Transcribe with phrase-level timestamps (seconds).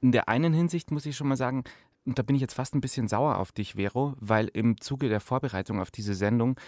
[0.00, 1.64] In der einen Hinsicht muss ich schon mal sagen,
[2.06, 5.08] und da bin ich jetzt fast ein bisschen sauer auf dich, Vero, weil im Zuge
[5.08, 6.58] der Vorbereitung auf diese Sendung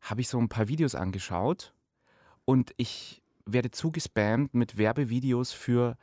[0.00, 1.72] habe ich so ein paar Videos angeschaut
[2.44, 5.96] und ich werde zugespammt mit Werbevideos für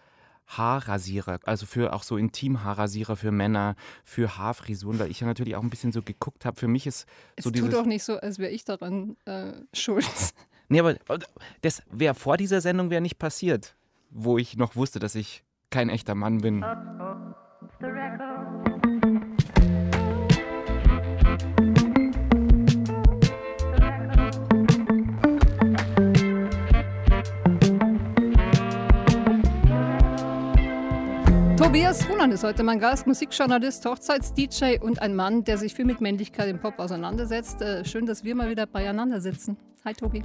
[0.46, 5.63] Haarrasierer, also für auch so Intimhaarrasierer für Männer, für Haarfrisuren, weil ich ja natürlich auch
[5.63, 6.59] ein bisschen so geguckt habe.
[6.59, 7.07] Für mich ist
[7.39, 7.70] so es dieses.
[7.70, 10.05] tut doch nicht so, als wäre ich daran äh, schuld.
[10.70, 10.95] Nee, aber
[11.61, 13.75] das wäre vor dieser Sendung wäre nicht passiert,
[14.09, 15.43] wo ich noch wusste, dass ich
[15.74, 16.64] kein echter Mann bin.
[31.58, 36.02] Tobias Ruland ist heute mein Gast, Musikjournalist, Hochzeits-DJ und ein Mann, der sich viel mit
[36.02, 37.64] Männlichkeit im Pop auseinandersetzt.
[37.64, 39.58] Äh, schön, dass wir mal wieder beieinander sitzen.
[39.84, 40.22] Hi Tobi.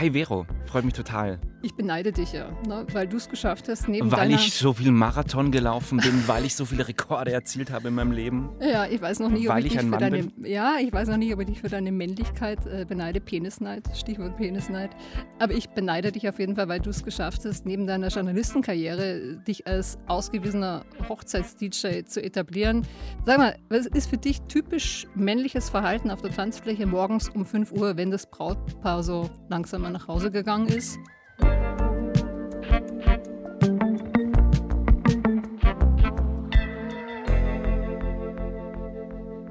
[0.00, 1.38] Hi Vero, freut mich total.
[1.62, 3.86] Ich beneide dich ja, ne, weil du es geschafft hast.
[3.86, 7.88] Neben weil ich so viel Marathon gelaufen bin, weil ich so viele Rekorde erzielt habe
[7.88, 8.48] in meinem Leben.
[8.62, 10.46] Ja, ich weiß noch nicht, ob Weil ich, ich dich ein für Mann deine, bin?
[10.46, 13.20] ja, ich weiß noch nicht, ob ich dich für deine Männlichkeit äh, beneide.
[13.20, 14.90] Penisneid, Stichwort Penisneid.
[15.38, 19.20] Aber ich beneide dich auf jeden Fall, weil du es geschafft hast, neben deiner Journalistenkarriere
[19.20, 22.86] äh, dich als ausgewiesener Hochzeits-DJ zu etablieren.
[23.26, 27.72] Sag mal, was ist für dich typisch männliches Verhalten auf der Tanzfläche morgens um 5
[27.72, 30.98] Uhr, wenn das Brautpaar so langsam mal nach Hause gegangen ist?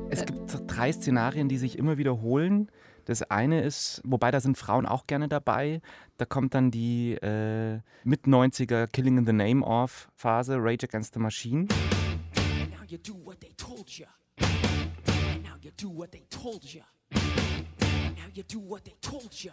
[0.10, 2.72] Es gibt drei Szenarien, die sich immer wiederholen.
[3.06, 5.82] Das eine ist, wobei da sind Frauen auch gerne dabei.
[6.18, 11.14] Da kommt dann die äh, mit 90er Killing in the Name of Phase, Rage Against
[11.16, 11.68] the Machine.
[12.36, 14.06] And now you do what they told you.
[14.38, 16.82] And now you do what they told you.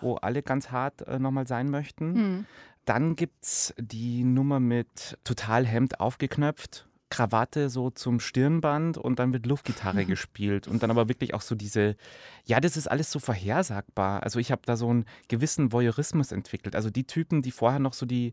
[0.01, 2.47] Wo alle ganz hart äh, nochmal sein möchten.
[2.87, 9.33] Dann gibt es die Nummer mit total Hemd aufgeknöpft, Krawatte so zum Stirnband und dann
[9.33, 10.69] wird Luftgitarre gespielt.
[10.69, 11.97] Und dann aber wirklich auch so diese,
[12.45, 14.23] ja, das ist alles so vorhersagbar.
[14.23, 16.77] Also ich habe da so einen gewissen Voyeurismus entwickelt.
[16.77, 18.33] Also die Typen, die vorher noch so die,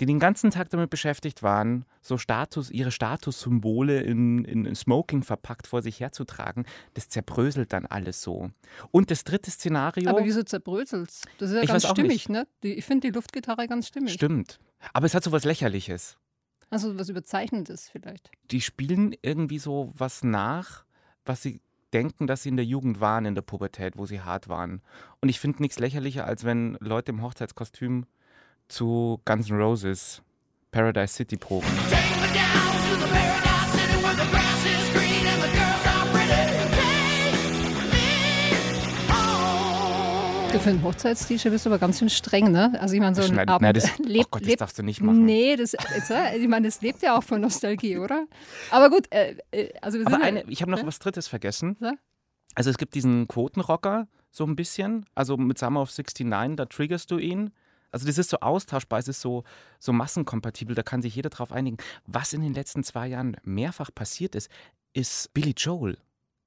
[0.00, 5.66] die den ganzen Tag damit beschäftigt waren, so Status, ihre Statussymbole in, in Smoking verpackt
[5.66, 8.50] vor sich herzutragen, das zerbröselt dann alles so.
[8.90, 10.10] Und das dritte Szenario.
[10.10, 11.22] Aber wieso zerbröselt's?
[11.38, 12.46] Das ist ja Ich ganz stimmig, ne?
[12.62, 14.12] Die, ich finde die Luftgitarre ganz stimmig.
[14.12, 14.58] Stimmt.
[14.92, 16.18] Aber es hat so was Lächerliches.
[16.70, 18.30] Also was Überzeichnetes vielleicht.
[18.50, 20.84] Die spielen irgendwie so was nach,
[21.24, 21.60] was sie
[21.92, 24.82] denken, dass sie in der Jugend waren, in der Pubertät, wo sie hart waren.
[25.20, 28.06] Und ich finde nichts lächerlicher, als wenn Leute im Hochzeitskostüm
[28.68, 30.22] zu Guns N' Roses
[30.70, 31.68] Paradise City proben.
[31.88, 35.86] Take me down to the paradise city where the grass is green and the girls
[35.86, 36.44] are pretty.
[36.74, 40.52] Take me home.
[40.52, 42.78] Du für einen Hochzeits-DJ bist du aber ganz schön streng, ne?
[42.80, 44.78] Also ich meine, so ein Schneid- Abend Nein, das- lebt, oh Gott, das lebt, darfst
[44.78, 45.24] du nicht machen.
[45.24, 48.26] Nee, das, jetzt, äh, ich meine, das lebt ja auch von Nostalgie, oder?
[48.70, 50.86] Aber gut, äh, äh, also wir sind Aber ja- eine, ich habe noch Ja?
[50.86, 51.76] was Drittes vergessen.
[51.80, 51.92] Ja?
[52.56, 55.06] Also es gibt diesen Quotenrocker so ein bisschen.
[55.14, 57.50] Also mit Summer of 69, da triggerst du ihn.
[57.94, 59.44] Also das ist so austauschbar, es ist so,
[59.78, 61.76] so massenkompatibel, da kann sich jeder drauf einigen.
[62.06, 64.50] Was in den letzten zwei Jahren mehrfach passiert ist,
[64.94, 65.98] ist Billy Joel,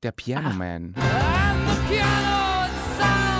[0.03, 0.93] der Piano Man.
[0.95, 3.36] And the piano it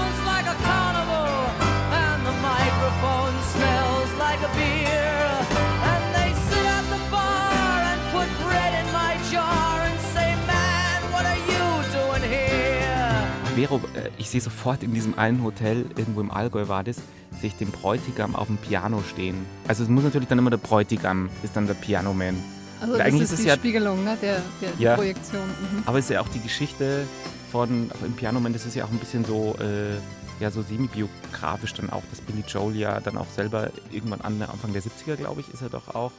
[13.67, 16.97] Vero, äh, ich sehe sofort in diesem einen Hotel, irgendwo im Allgäu war das,
[17.39, 19.45] sehe ich den Bräutigam auf dem Piano stehen.
[19.67, 22.35] Also es muss natürlich dann immer der Bräutigam, ist dann der Piano Man.
[22.81, 24.17] also das eigentlich ist ist die ja- Spiegelung, ne?
[24.21, 24.95] Der, der Ja.
[24.95, 25.41] Projektion.
[25.41, 25.83] Mhm.
[25.85, 27.03] Aber es ist ja auch die Geschichte
[27.51, 29.95] von im Piano Man, das ist ja auch ein bisschen so, äh,
[30.39, 34.71] ja, so semi-biografisch dann auch, dass Billy Joel ja dann auch selber irgendwann an Anfang
[34.73, 36.11] der 70er, glaube ich, ist er doch auch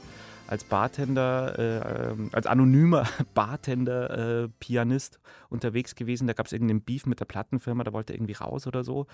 [0.48, 5.20] als Bartender, äh, ähm, als anonymer Bartender, äh, Pianist
[5.50, 6.26] unterwegs gewesen.
[6.26, 9.06] Da gab es irgendeinen Beef mit der Plattenfirma, da wollte er irgendwie raus oder so.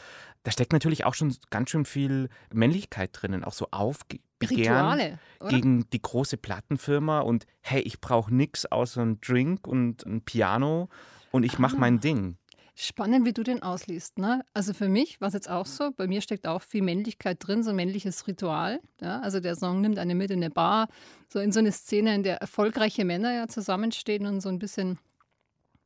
[0.45, 3.69] Da steckt natürlich auch schon ganz schön viel Männlichkeit drinnen, auch so
[4.43, 5.51] Rituale, oder?
[5.51, 10.89] gegen die große Plattenfirma und hey, ich brauche nichts außer einen Drink und ein Piano
[11.31, 11.81] und ich mache Ah.
[11.81, 12.37] mein Ding.
[12.77, 14.19] Spannend, wie du den ausliest.
[14.19, 14.45] Ne?
[14.53, 17.63] Also für mich war es jetzt auch so, bei mir steckt auch viel Männlichkeit drin,
[17.63, 18.81] so ein männliches Ritual.
[19.01, 19.21] Ja?
[19.21, 20.89] Also der Song nimmt eine mit in eine Bar,
[21.29, 24.99] so in so eine Szene, in der erfolgreiche Männer ja zusammenstehen und so ein bisschen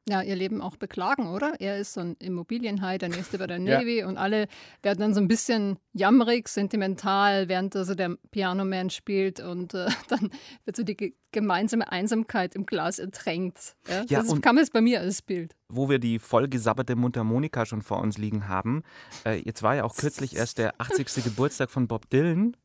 [0.09, 1.55] ja, ihr Leben auch beklagen, oder?
[1.61, 3.79] Er ist so ein Immobilienhai, der nächste bei der Ja.
[3.79, 4.47] Navy und alle
[4.83, 10.31] werden dann so ein bisschen jammerig, sentimental, während also der Pianoman spielt und äh, dann
[10.65, 13.77] wird so die ge gemeinsame Einsamkeit im Glas ertränkt.
[13.87, 14.03] Ja?
[14.09, 15.55] Ja, das und- kam jetzt bei mir als Bild.
[15.69, 18.83] Wo wir die vollgesabberte Mundharmonika schon vor uns liegen haben.
[19.27, 21.07] Äh, jetzt war ja auch kürzlich erst der 80.
[21.25, 22.57] Geburtstag von Bob Dylan.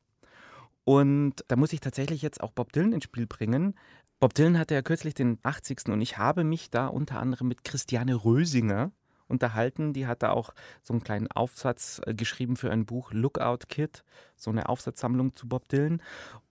[0.85, 3.75] Und da muss ich tatsächlich jetzt auch Bob Dylan ins Spiel bringen.
[4.23, 5.89] Bob Dylan hatte ja kürzlich den 80.
[5.89, 8.93] und ich habe mich da unter anderem mit Christiane Rösinger
[9.27, 9.91] unterhalten.
[9.91, 14.05] Die hat da auch so einen kleinen Aufsatz äh, geschrieben für ein Buch Lookout Kid,
[14.37, 16.01] so eine Aufsatzsammlung zu Bob Dylan.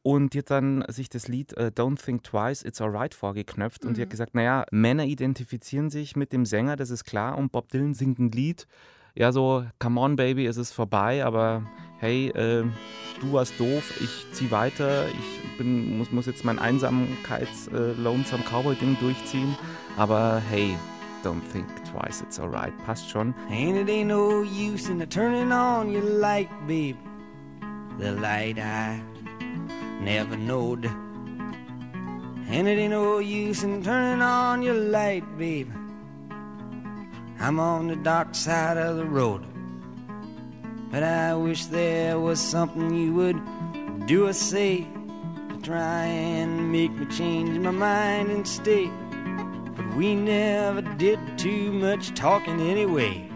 [0.03, 3.85] Und die hat dann sich das Lied äh, Don't Think Twice, It's Alright vorgeknöpft.
[3.85, 3.89] Mhm.
[3.89, 4.11] Und die hat mhm.
[4.11, 7.39] gesagt, naja, Männer identifizieren sich mit dem Sänger, das ist klar.
[7.39, 8.67] Und Bob Dylan singt ein Lied,
[9.15, 11.63] ja so, come on Baby, es ist vorbei, aber
[11.99, 12.65] hey, äh,
[13.21, 19.57] du warst doof, ich zieh weiter, ich bin, muss, muss jetzt mein Einsamkeits-Lonesome äh, durchziehen,
[19.97, 20.77] aber hey,
[21.23, 22.73] don't think twice, it's alright.
[22.85, 23.35] Passt schon.
[23.49, 26.97] And it ain't no use in turning on your light, babe.
[27.99, 29.01] The light I
[30.01, 30.87] never knowed.
[32.49, 35.69] And it ain't no use in turning on your light, babe.
[37.43, 39.43] I'm on the dark side of the road.
[40.93, 44.87] But I wish there was something you would do or say
[45.49, 48.89] to try and make me change my mind and stay.
[49.75, 53.29] But we never did too much talking anyway.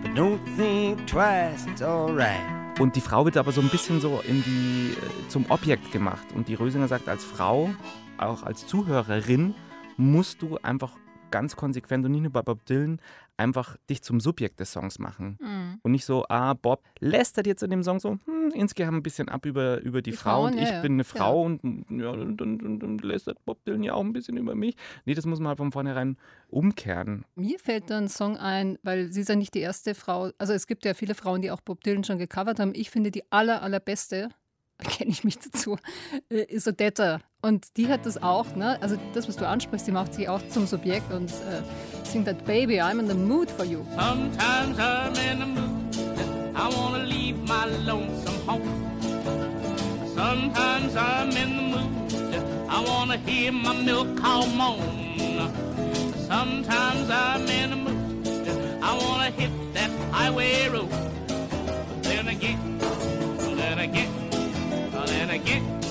[0.00, 2.40] But don't think twice, it's alright.
[2.80, 6.26] Und die Frau wird aber so ein bisschen so in die, äh, zum Objekt gemacht.
[6.34, 7.68] Und die Rösinger sagt, als Frau,
[8.16, 9.54] auch als Zuhörerin,
[9.98, 10.92] musst du einfach
[11.30, 13.00] ganz konsequent und nicht nur bei Bob Dylan
[13.36, 15.38] einfach dich zum Subjekt des Songs machen.
[15.40, 15.80] Mhm.
[15.82, 19.28] Und nicht so, ah, Bob lästert jetzt in dem Song so, hm, insgesamt ein bisschen
[19.28, 21.46] ab über, über die, die Frau Frauen, und ich ja, bin eine Frau ja.
[21.46, 24.76] und, ja, und, und, und, und, lästert Bob Dylan ja auch ein bisschen über mich.
[25.04, 26.16] Nee, das muss man halt von vornherein
[26.48, 27.24] umkehren.
[27.34, 30.52] Mir fällt da ein Song ein, weil sie ist ja nicht die erste Frau, also
[30.52, 32.72] es gibt ja viele Frauen, die auch Bob Dylan schon gecovert haben.
[32.74, 34.30] Ich finde die aller, allerbeste
[34.78, 35.78] kenne ich mich dazu,
[36.30, 37.20] äh, ist Odetta.
[37.42, 38.80] Und die hat das auch, ne?
[38.82, 41.62] also das, was du ansprichst, die macht sich auch zum Subjekt und äh,
[42.06, 43.84] singt that Baby, I'm in the mood for you.
[43.94, 45.96] Sometimes I'm in the mood,
[46.54, 48.68] I wanna leave my lonesome home.
[50.14, 55.50] Sometimes I'm in the mood, I wanna hear my milk cow moan.
[56.32, 58.26] Sometimes I'm in the mood,
[58.82, 60.90] I wanna hit that highway road.
[62.02, 62.78] Then again,
[63.60, 64.12] then again,
[65.06, 65.85] then then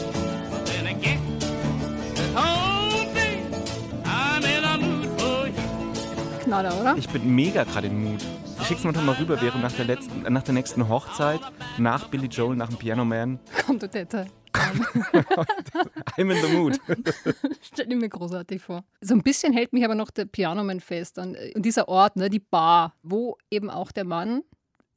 [6.55, 6.95] Knaller, oder?
[6.97, 8.23] Ich bin mega gerade im Mut.
[8.61, 11.41] Ich schick's mir doch mal rüber, während nach der, letzten, nach der nächsten Hochzeit,
[11.77, 13.39] nach Billy Joel, nach dem Piano Man.
[13.65, 14.25] Kommt du Tete.
[14.53, 16.79] I'm in the mood.
[17.61, 18.85] Stell dir mir großartig vor.
[19.01, 21.17] So ein bisschen hält mich aber noch der Pianoman fest.
[21.17, 24.41] Und dieser Ort, ne, die Bar, wo eben auch der Mann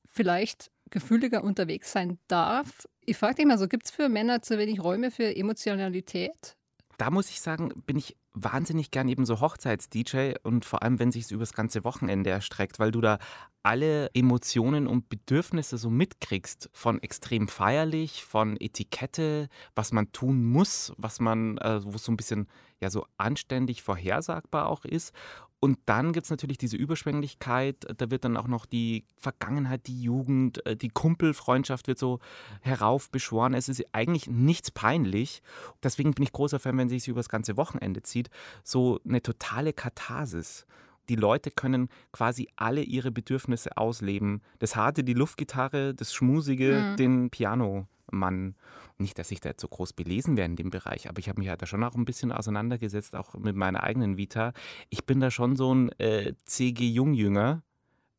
[0.07, 2.87] vielleicht gefühliger unterwegs sein darf.
[3.05, 6.57] Ich frage dich mal so, gibt es für Männer zu wenig Räume für Emotionalität?
[6.99, 11.13] Da muss ich sagen, bin ich wahnsinnig gern eben so Hochzeits-DJ und vor allem, wenn
[11.13, 13.19] sich es über das ganze Wochenende erstreckt, weil du da
[13.63, 20.93] alle Emotionen und Bedürfnisse so mitkriegst, von extrem feierlich, von Etikette, was man tun muss,
[20.97, 22.49] was man, äh, wo so ein bisschen
[22.81, 25.13] ja so anständig vorhersagbar auch ist.
[25.61, 30.01] Und dann gibt es natürlich diese Überschwänglichkeit, da wird dann auch noch die Vergangenheit, die
[30.01, 32.21] Jugend, äh, die Kumpelfreundschaft wird so
[32.61, 33.55] heraufbeschworen.
[33.55, 35.43] Es ist eigentlich nichts peinlich.
[35.83, 38.31] Deswegen bin ich großer Fan, wenn sich es über das ganze Wochenende zieht.
[38.63, 40.65] So eine totale Katharsis
[41.09, 44.43] die Leute können quasi alle ihre Bedürfnisse ausleben.
[44.59, 46.97] Das Harte, die Luftgitarre, das Schmusige, mhm.
[46.97, 48.55] den Pianomann.
[48.99, 51.41] Nicht, dass ich da jetzt so groß belesen wäre in dem Bereich, aber ich habe
[51.41, 54.53] mich halt da schon auch ein bisschen auseinandergesetzt, auch mit meiner eigenen Vita.
[54.91, 56.89] Ich bin da schon so ein äh, C.G.
[56.89, 57.63] Jungjünger,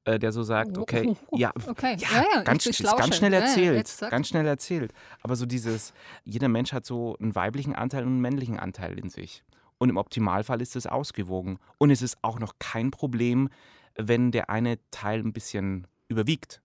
[0.05, 1.97] äh, der so sagt, oh, okay, ja, okay.
[1.99, 4.93] ja, ja, ja ganz, ganz schnell erzählt, ja, ganz schnell erzählt.
[5.21, 9.09] Aber so dieses, jeder Mensch hat so einen weiblichen Anteil und einen männlichen Anteil in
[9.09, 9.43] sich.
[9.79, 11.59] Und im Optimalfall ist es ausgewogen.
[11.77, 13.49] Und es ist auch noch kein Problem,
[13.97, 16.61] wenn der eine Teil ein bisschen überwiegt.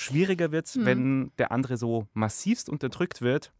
[0.00, 0.84] Schwieriger wird es, mhm.
[0.86, 3.52] wenn der andere so massivst unterdrückt wird,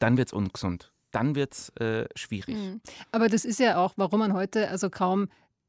[0.00, 0.92] dann wird es ungesund.
[1.12, 2.56] Dann wird es äh, schwierig.
[2.56, 2.80] Mhm.
[3.12, 5.28] Aber das ist ja auch, warum man heute also kaum,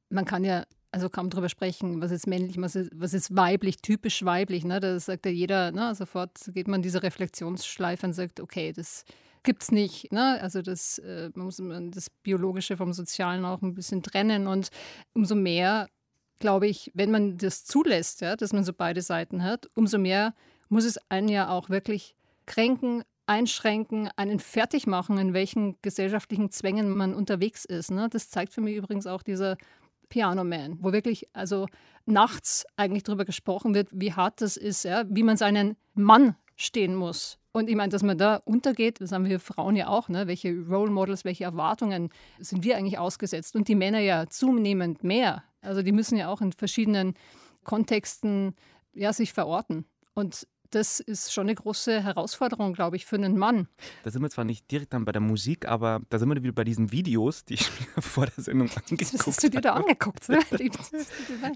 [0.10, 3.77] man kann ja also kaum drüber sprechen, was ist männlich, was ist, was ist weiblich,
[3.77, 4.65] typisch weiblich.
[4.65, 4.79] Ne?
[4.79, 5.93] Da sagt ja jeder, ne?
[5.93, 9.05] sofort geht man diese Reflexionsschleife und sagt, okay, das
[9.43, 10.12] gibt es nicht.
[10.12, 10.41] Ne?
[10.41, 14.48] Also das, äh, man muss das Biologische vom Sozialen auch ein bisschen trennen.
[14.48, 14.70] Und
[15.13, 15.88] umso mehr,
[16.42, 20.34] glaube ich, wenn man das zulässt, ja, dass man so beide Seiten hat, umso mehr
[20.68, 26.90] muss es einen ja auch wirklich kränken, einschränken, einen fertig machen, in welchen gesellschaftlichen Zwängen
[26.98, 27.92] man unterwegs ist.
[27.92, 28.10] Ne?
[28.10, 29.56] Das zeigt für mich übrigens auch dieser
[30.10, 31.68] Piano Man, wo wirklich also
[32.06, 35.06] nachts eigentlich darüber gesprochen wird, wie hart das ist, ja?
[35.08, 37.38] wie man seinen Mann stehen muss.
[37.54, 40.28] Und ich meine, dass man da untergeht, das haben wir Frauen ja auch, ne?
[40.28, 43.56] welche Role Models, welche Erwartungen sind wir eigentlich ausgesetzt?
[43.56, 45.44] Und die Männer ja zunehmend mehr.
[45.62, 47.15] Also die müssen ja auch in verschiedenen
[47.63, 48.56] Kontexten
[48.94, 49.86] ja, sich verorten.
[50.13, 53.68] Und das ist schon eine große Herausforderung, glaube ich, für einen Mann.
[54.03, 56.53] Da sind wir zwar nicht direkt dann bei der Musik, aber da sind wir wieder
[56.53, 59.25] bei diesen Videos, die ich mir vor der Sendung angeguckt habe.
[59.27, 60.27] Hast du dir da angeguckt?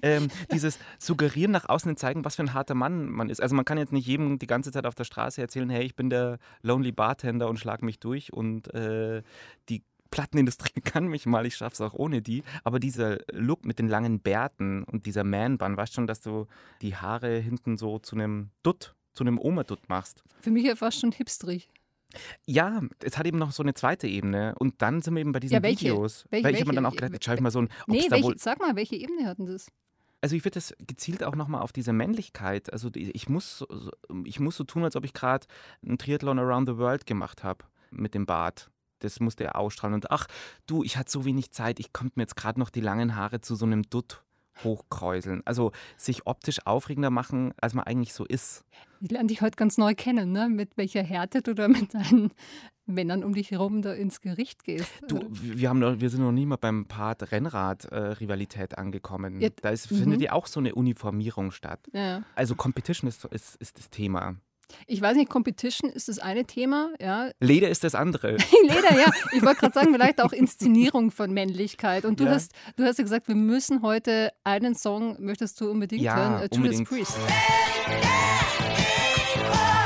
[0.01, 3.41] ähm, dieses Suggerieren nach außen und zeigen, was für ein harter Mann man ist.
[3.41, 5.95] Also man kann jetzt nicht jedem die ganze Zeit auf der Straße erzählen, hey, ich
[5.95, 9.23] bin der Lonely Bartender und schlag mich durch und äh,
[9.69, 9.83] die
[10.15, 12.43] Plattenindustrie kann mich mal, ich schaff's auch ohne die.
[12.63, 16.47] Aber dieser Look mit den langen Bärten und dieser Man-Bun, weißt schon, dass du
[16.81, 20.23] die Haare hinten so zu einem Dutt, zu einem Oma-Dutt machst.
[20.39, 21.67] Für mich ja fast schon hipsterig.
[22.45, 24.55] Ja, es hat eben noch so eine zweite Ebene.
[24.57, 25.81] Und dann sind wir eben bei diesen Ja, welche?
[25.89, 26.25] Videos.
[26.29, 27.69] Welche- Weil ich habe mir dann auch gedacht, jetzt schaue ich mal so ein.
[27.87, 29.67] Nee, welche, sag mal, welche Ebene hatten das?
[30.21, 32.73] also ich würde das gezielt auch nochmal auf diese Männlichkeit.
[32.73, 33.63] Also ich muss,
[34.23, 35.45] ich muss so tun, als ob ich gerade
[35.85, 38.71] einen Triathlon around the world gemacht habe mit dem Bart.
[39.05, 39.95] Das musste er ausstrahlen.
[39.95, 40.27] Und ach,
[40.67, 43.41] du, ich hatte so wenig Zeit, ich konnte mir jetzt gerade noch die langen Haare
[43.41, 44.23] zu so einem Dutt
[44.63, 45.41] hochkräuseln.
[45.45, 48.63] Also sich optisch aufregender machen, als man eigentlich so ist.
[49.01, 50.47] Ich lerne dich heute ganz neu kennen, ne?
[50.49, 52.31] mit welcher Härte du da mit deinen
[52.85, 54.91] Männern um dich herum da ins Gericht gehst.
[55.07, 59.41] Du, wir, haben noch, wir sind noch nie mal beim Part Rennrad-Rivalität angekommen.
[59.41, 59.97] Ja, da ist, mhm.
[59.97, 61.79] findet ja auch so eine Uniformierung statt.
[61.93, 62.23] ja.
[62.35, 64.35] Also Competition ist, ist, ist das Thema.
[64.87, 67.29] Ich weiß nicht, Competition ist das eine Thema, ja.
[67.39, 68.31] Leder ist das andere.
[68.63, 69.11] Leder, ja.
[69.33, 72.05] Ich wollte gerade sagen, vielleicht auch Inszenierung von Männlichkeit.
[72.05, 72.31] Und du, Ja.
[72.31, 76.33] hast, du hast ja gesagt, wir müssen heute einen Song, möchtest du unbedingt Ja, hören?
[76.33, 76.87] Äh, Judas unbedingt.
[76.89, 77.17] Priest.
[79.35, 79.84] Ich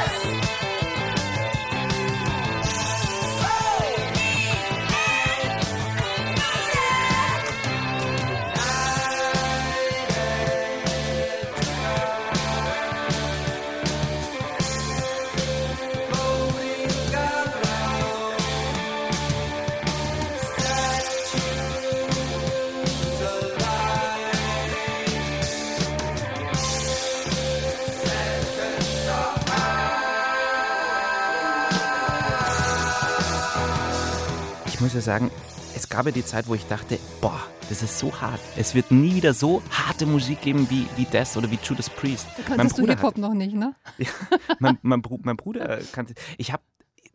[34.89, 35.29] muss ja sagen,
[35.75, 38.41] es gab ja die Zeit, wo ich dachte, boah, das ist so hart.
[38.57, 42.25] Es wird nie wieder so harte Musik geben wie, wie das oder wie Judas Priest.
[42.37, 43.75] Da kanntest du Bruder Hip-Hop noch nicht, ne?
[44.59, 46.15] mein, mein, Bru mein Bruder kannte.
[46.39, 46.63] Ich habe.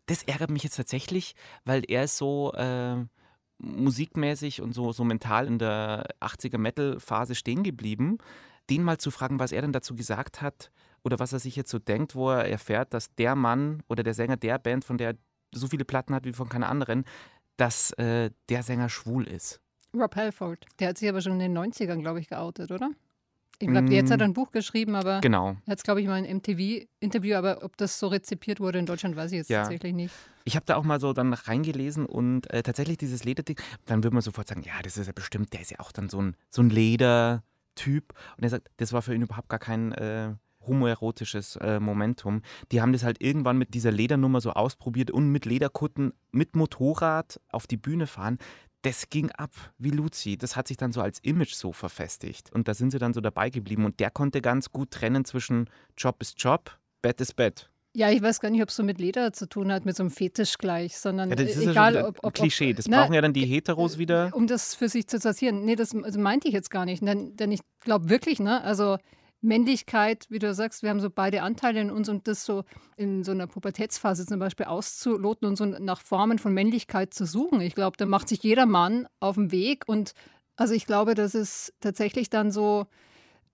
[0.05, 2.95] Das ärgert mich jetzt tatsächlich, weil er so äh,
[3.57, 8.19] musikmäßig und so, so mental in der 80er Metal-Phase stehen geblieben.
[8.69, 10.71] Den mal zu fragen, was er denn dazu gesagt hat
[11.03, 14.13] oder was er sich jetzt so denkt, wo er erfährt, dass der Mann oder der
[14.13, 15.17] Sänger der Band, von der er
[15.55, 17.05] so viele Platten hat wie von keiner anderen,
[17.57, 19.59] dass äh, der Sänger schwul ist.
[19.93, 20.65] Rob Halford.
[20.79, 22.89] Der hat sich aber schon in den 90ern, glaube ich, geoutet, oder?
[23.59, 25.55] Ich glaube, jetzt hat er ein Buch geschrieben, aber Genau.
[25.65, 28.85] er hat es, glaube ich, mal ein MTV-Interview, aber ob das so rezipiert wurde in
[28.85, 29.61] Deutschland, weiß ich jetzt Ja.
[29.61, 30.13] tatsächlich nicht.
[30.43, 34.13] Ich habe da auch mal so dann reingelesen und äh, tatsächlich dieses Lederding, dann würde
[34.13, 36.35] man sofort sagen, ja, das ist ja bestimmt, der ist ja auch dann so ein,
[36.49, 38.13] so ein Ledertyp.
[38.37, 40.33] Und er sagt, das war für ihn überhaupt gar kein äh,
[40.67, 42.41] homoerotisches äh, Momentum.
[42.71, 47.39] Die haben das halt irgendwann mit dieser Ledernummer so ausprobiert und mit Lederkutten, mit Motorrad
[47.49, 48.37] auf die Bühne fahren.
[48.81, 50.37] Das ging ab wie Luzi.
[50.37, 52.51] Das hat sich dann so als Image so verfestigt.
[52.53, 53.83] Und da sind sie dann so dabei geblieben.
[53.83, 57.69] Und der konnte ganz gut trennen zwischen Job ist Job, Bett ist Bett.
[57.95, 60.03] Ja, ich weiß gar nicht, ob es so mit Leder zu tun hat, mit so
[60.03, 62.71] einem Fetisch gleich, sondern Ja, das ist äh, ja egal, wieder ob, ein ob, Klischee.
[62.71, 64.31] ob Das na, brauchen ja dann die Heteros wieder.
[64.33, 65.63] Um das für sich zu sortieren.
[65.63, 67.01] Nee, das also meinte ich jetzt gar nicht.
[67.01, 68.97] Denn, denn ich glaube wirklich, ne, also
[69.45, 72.63] Männlichkeit, wie du sagst, wir haben so beide Anteile in uns und das so
[72.97, 77.61] in so einer Pubertätsphase zum Beispiel auszuloten und so nach Formen von Männlichkeit zu suchen.
[77.61, 80.13] Ich glaube, da macht sich jeder Mann auf den Weg und
[80.57, 82.87] also ich glaube, dass es tatsächlich dann so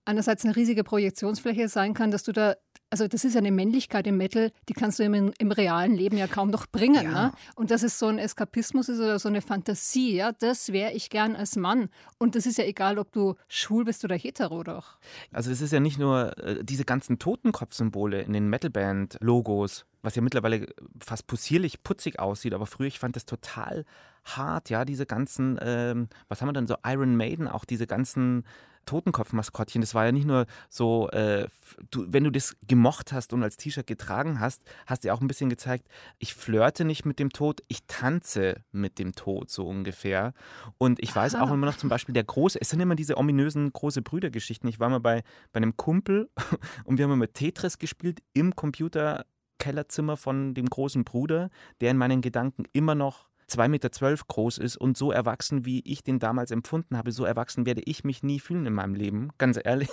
[0.04, 2.56] einerseits eine riesige Projektionsfläche sein kann, dass du da,
[2.92, 6.18] also das ist ja eine Männlichkeit im Metal, die kannst du im, im realen Leben
[6.18, 7.04] ja kaum noch bringen.
[7.04, 7.10] Ja.
[7.28, 7.32] Ne?
[7.54, 11.08] Und dass es so ein Eskapismus ist oder so eine Fantasie, ja, das wäre ich
[11.08, 11.88] gern als Mann.
[12.18, 14.98] Und das ist ja egal, ob du schwul bist oder hetero doch.
[15.32, 20.20] Also es ist ja nicht nur äh, diese ganzen Totenkopfsymbole in den Metalband-Logos, was ja
[20.20, 20.66] mittlerweile
[21.00, 23.86] fast possierlich putzig aussieht, aber früher, ich fand das total
[24.26, 28.44] hart, ja, diese ganzen, ähm, was haben wir denn so, Iron Maiden, auch diese ganzen
[28.86, 31.46] Totenkopfmaskottchen, das war ja nicht nur so, äh,
[31.90, 35.20] du, wenn du das gemocht hast und als T-Shirt getragen hast, hast du ja auch
[35.20, 39.66] ein bisschen gezeigt, ich flirte nicht mit dem Tod, ich tanze mit dem Tod, so
[39.66, 40.32] ungefähr.
[40.78, 41.54] Und ich weiß auch Ah.
[41.54, 44.68] immer noch zum Beispiel der große, es sind immer diese ominösen große Brüdergeschichten.
[44.68, 45.22] Ich war mal bei,
[45.52, 46.28] bei einem Kumpel
[46.84, 52.20] und wir haben mit Tetris gespielt im Computerkellerzimmer von dem großen Bruder, der in meinen
[52.20, 56.96] Gedanken immer noch 2,12 Meter groß ist und so erwachsen, wie ich den damals empfunden
[56.96, 59.90] habe, so erwachsen werde ich mich nie fühlen in meinem Leben, ganz ehrlich.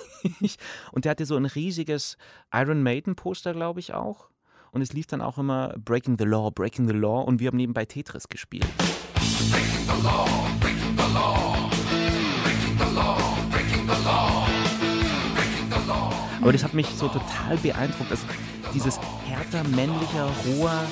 [0.92, 2.18] Und der hatte so ein riesiges
[2.54, 4.30] Iron Maiden Poster, glaube ich auch.
[4.72, 7.58] Und es lief dann auch immer Breaking the Law, Breaking the Law und wir haben
[7.58, 8.68] nebenbei Tetris gespielt.
[16.42, 18.12] Aber das hat mich so total beeindruckt.
[18.12, 18.26] Also
[18.74, 20.86] dieses härter, männlicher, roher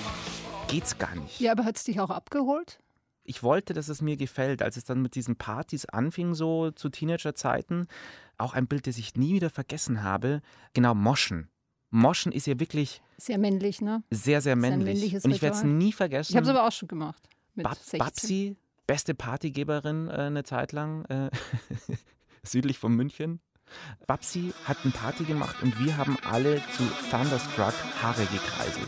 [0.68, 1.40] geht's gar nicht.
[1.40, 2.80] Ja, aber hat es dich auch abgeholt?
[3.24, 6.90] Ich wollte, dass es mir gefällt, als es dann mit diesen Partys anfing, so zu
[6.90, 7.88] Teenagerzeiten.
[8.38, 10.42] Auch ein Bild, das ich nie wieder vergessen habe.
[10.74, 11.50] Genau, Moschen.
[11.90, 14.04] Moschen ist ja wirklich Sehr männlich, ne?
[14.12, 14.96] sehr, sehr männlich.
[14.96, 16.32] männliches Und ich werde es nie vergessen.
[16.32, 17.22] Ich habe es aber auch schon gemacht.
[17.56, 18.00] Mit Bab 16.
[18.00, 18.56] Babsi,
[18.86, 21.30] beste Partygeberin äh, eine Zeit lang, äh,
[22.44, 23.42] südlich von München.
[24.06, 28.88] Babsi hat eine Party gemacht und wir haben alle zu Thunderstruck Haare gekreiselt.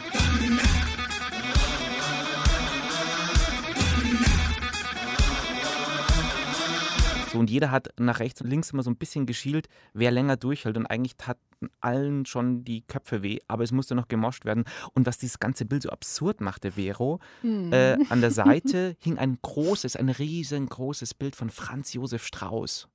[7.31, 10.35] So, und jeder hat nach rechts und links immer so ein bisschen geschielt, wer länger
[10.37, 10.77] durchhält.
[10.77, 14.63] Und eigentlich taten allen schon die Köpfe weh, aber es musste noch gemoscht werden.
[14.93, 17.71] Und was dieses ganze Bild so absurd machte, Vero, Hm.
[17.73, 22.87] äh, an der Seite hing ein großes, ein riesengroßes Bild von Franz Josef Strauß,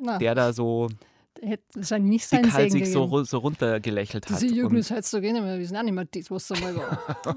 [0.00, 0.88] Na, der da so
[1.42, 4.40] hätte wahrscheinlich nicht dick Segen sich so, so runtergelächelt hat.
[4.40, 6.76] Diese Jugend ist heutzutage nicht mehr, wir sind auch nicht mehr das, was es einmal
[6.76, 7.36] war.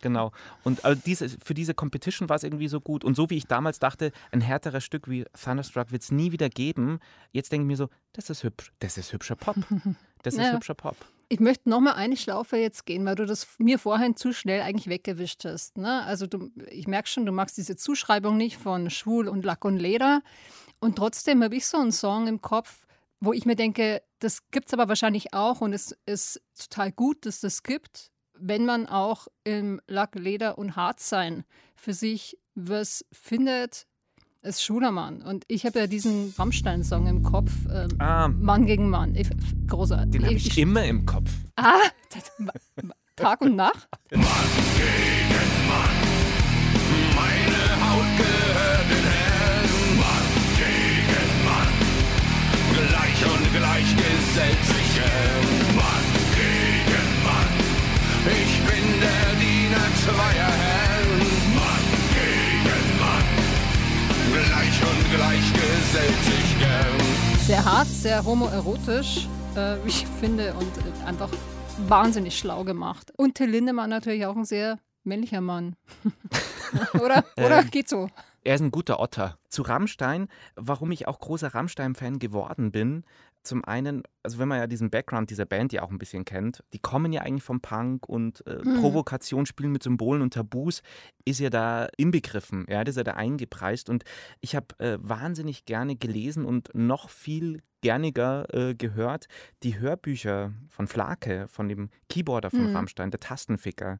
[0.00, 0.32] genau.
[0.62, 3.04] Und also diese, für diese Competition war es irgendwie so gut.
[3.04, 6.48] Und so wie ich damals dachte, ein härteres Stück wie Thunderstruck wird es nie wieder
[6.48, 6.98] geben,
[7.32, 9.56] jetzt denke ich mir so, das ist hübsch, das ist hübscher Pop.
[10.22, 10.52] Das ist Ja.
[10.52, 10.96] hübscher Pop.
[11.30, 14.60] Ich möchte noch mal eine Schlaufe jetzt gehen, weil du das mir vorhin zu schnell
[14.60, 15.78] eigentlich weggewischt hast.
[15.78, 16.04] Ne?
[16.04, 19.78] Also du, ich merke schon, du magst diese Zuschreibung nicht von Schwul und Lack und
[19.78, 20.20] Leder.
[20.80, 22.86] Und trotzdem habe ich so einen Song im Kopf,
[23.24, 27.26] wo ich mir denke, das gibt es aber wahrscheinlich auch und es ist total gut,
[27.26, 31.44] dass das gibt, wenn man auch im Lack, Leder und Hartsein
[31.76, 33.86] für sich was findet
[34.42, 35.22] als schwuler Mann.
[35.22, 39.14] Und ich habe ja diesen Rammstein-Song im Kopf, ähm, Ah, Mann gegen Mann.
[39.14, 39.28] Ich,
[39.66, 40.10] großartig.
[40.12, 41.30] den habe ich immer im Kopf.
[41.56, 41.80] Ah,
[42.12, 42.30] das,
[43.16, 43.88] Tag und Nacht?
[47.14, 48.43] Meine Haut gehört
[54.38, 57.54] gern, Mann gegen Mann.
[58.26, 61.20] Ich bin der Diener zweier Herren,
[61.54, 63.26] Mann gegen Mann.
[64.32, 67.38] Gleich und gleich gesellt sich gern.
[67.38, 71.30] Sehr hart, sehr homoerotisch, äh, wie ich finde, und äh, einfach
[71.86, 73.12] wahnsinnig schlau gemacht.
[73.16, 75.76] Und Till Lindemann natürlich auch ein sehr männlicher Mann.
[76.94, 77.24] Oder?
[77.36, 78.08] Oder Ähm, geht so?
[78.42, 79.38] Er ist ein guter Otter.
[79.48, 83.04] Zu Rammstein, warum ich auch großer Rammstein-Fan geworden bin.
[83.44, 86.64] Zum einen, also wenn man ja diesen Background dieser Band ja auch ein bisschen kennt,
[86.72, 88.80] die kommen ja eigentlich vom Punk und äh, Mhm.
[88.80, 90.82] Provokation, Spielen mit Symbolen und Tabus
[91.24, 92.66] ist ja da inbegriffen.
[92.68, 93.90] Ja, das ist ja da eingepreist.
[93.90, 94.04] Und
[94.40, 99.28] ich habe äh, wahnsinnig gerne gelesen und noch viel gerniger äh, gehört
[99.62, 102.76] die Hörbücher von Flake, von dem Keyboarder von Mhm.
[102.76, 103.98] Rammstein, der Tastenficker.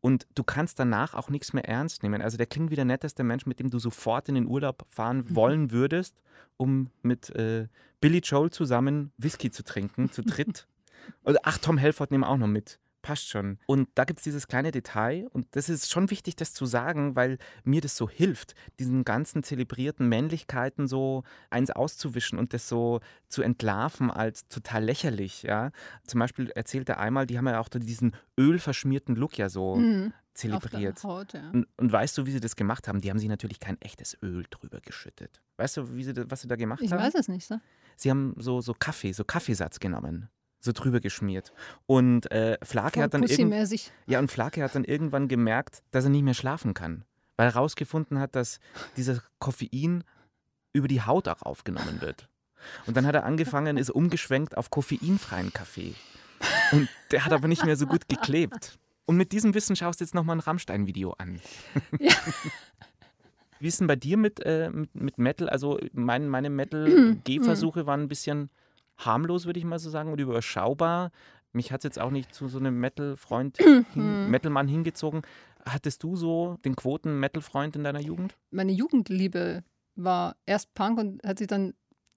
[0.00, 2.22] Und du kannst danach auch nichts mehr ernst nehmen.
[2.22, 5.36] Also der klingt wie der netteste Mensch, mit dem du sofort in den Urlaub fahren
[5.36, 6.20] wollen würdest,
[6.56, 7.68] um mit äh,
[8.00, 10.66] Billy Joel zusammen Whisky zu trinken, zu dritt.
[11.22, 12.78] Und ach, Tom Helford nehmen auch noch mit.
[13.06, 13.58] Passt schon.
[13.66, 17.14] Und da gibt es dieses kleine Detail und das ist schon wichtig, das zu sagen,
[17.14, 22.98] weil mir das so hilft, diesen ganzen zelebrierten Männlichkeiten so eins auszuwischen und das so
[23.28, 25.44] zu entlarven als total lächerlich.
[25.44, 25.70] Ja?
[26.04, 30.12] Zum Beispiel erzählt er einmal, die haben ja auch diesen ölverschmierten Look ja so Mhm.
[30.34, 31.02] zelebriert.
[31.04, 31.50] Haut, ja.
[31.50, 33.00] Und, und weißt du, wie sie das gemacht haben?
[33.00, 35.40] Die haben sich natürlich kein echtes Öl drüber geschüttet.
[35.58, 37.00] Weißt du, wie sie, was sie da gemacht Ich haben?
[37.02, 37.46] weiß es nicht.
[37.46, 37.60] So.
[37.96, 40.28] Sie haben so, so Kaffee, so Kaffeesatz genommen,
[40.60, 41.52] so drüber geschmiert.
[41.86, 46.10] Und äh, Flake hat dann irgend, ja, und Flake hat dann irgendwann gemerkt, dass er
[46.10, 47.04] nicht mehr schlafen kann,
[47.36, 48.58] weil er herausgefunden hat, dass
[48.96, 50.04] dieses Koffein
[50.72, 52.28] über die Haut auch aufgenommen wird.
[52.86, 55.94] Und dann hat er angefangen, ist umgeschwenkt auf koffeinfreien Kaffee.
[56.72, 58.78] Und der hat aber nicht mehr so gut geklebt.
[59.06, 61.40] Und mit diesem Wissen schaust du jetzt nochmal ein Rammstein-Video an.
[61.98, 62.12] Ja.
[63.60, 65.48] Wie ist denn bei dir mit, äh, mit, mit Metal?
[65.48, 68.50] Also mein, meine Metal-Gehversuche waren ein bisschen
[68.98, 71.10] harmlos, würde ich mal so sagen, und überschaubar.
[71.52, 73.58] Mich hat es jetzt auch nicht zu so einem Metal-Freund,
[73.94, 75.22] hin, Metal-Mann hingezogen.
[75.64, 78.36] Hattest du so den Quoten-Metal-Freund in deiner Jugend?
[78.50, 79.64] Meine Jugendliebe
[79.96, 81.74] war erst Punk und hat sich dann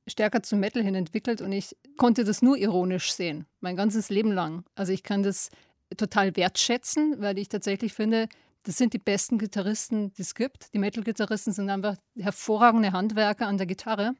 [0.08, 4.32] stärker zum Metal hin entwickelt und ich konnte das nur ironisch sehen, mein ganzes Leben
[4.32, 4.64] lang.
[4.76, 5.50] Also ich kann das
[5.96, 8.28] total wertschätzen, weil ich tatsächlich finde,
[8.64, 10.74] das sind die besten Gitarristen, die es gibt.
[10.74, 14.14] Die Metal-Gitarristen sind einfach hervorragende Handwerker an der Gitarre.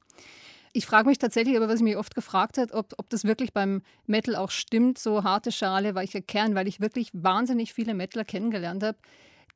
[0.74, 3.54] Ich frage mich tatsächlich, aber was ich mich oft gefragt habe, ob, ob das wirklich
[3.54, 8.26] beim Metal auch stimmt, so harte Schale, weicher Kern, weil ich wirklich wahnsinnig viele Metaler
[8.26, 8.98] kennengelernt habe,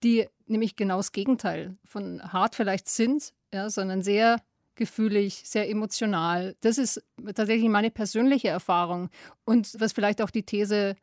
[0.03, 4.37] die nämlich genau das Gegenteil von hart vielleicht sind, ja, sondern sehr
[4.75, 6.55] gefühlig, sehr emotional.
[6.61, 7.03] Das ist
[7.35, 9.09] tatsächlich meine persönliche Erfahrung
[9.45, 10.95] und was vielleicht auch die These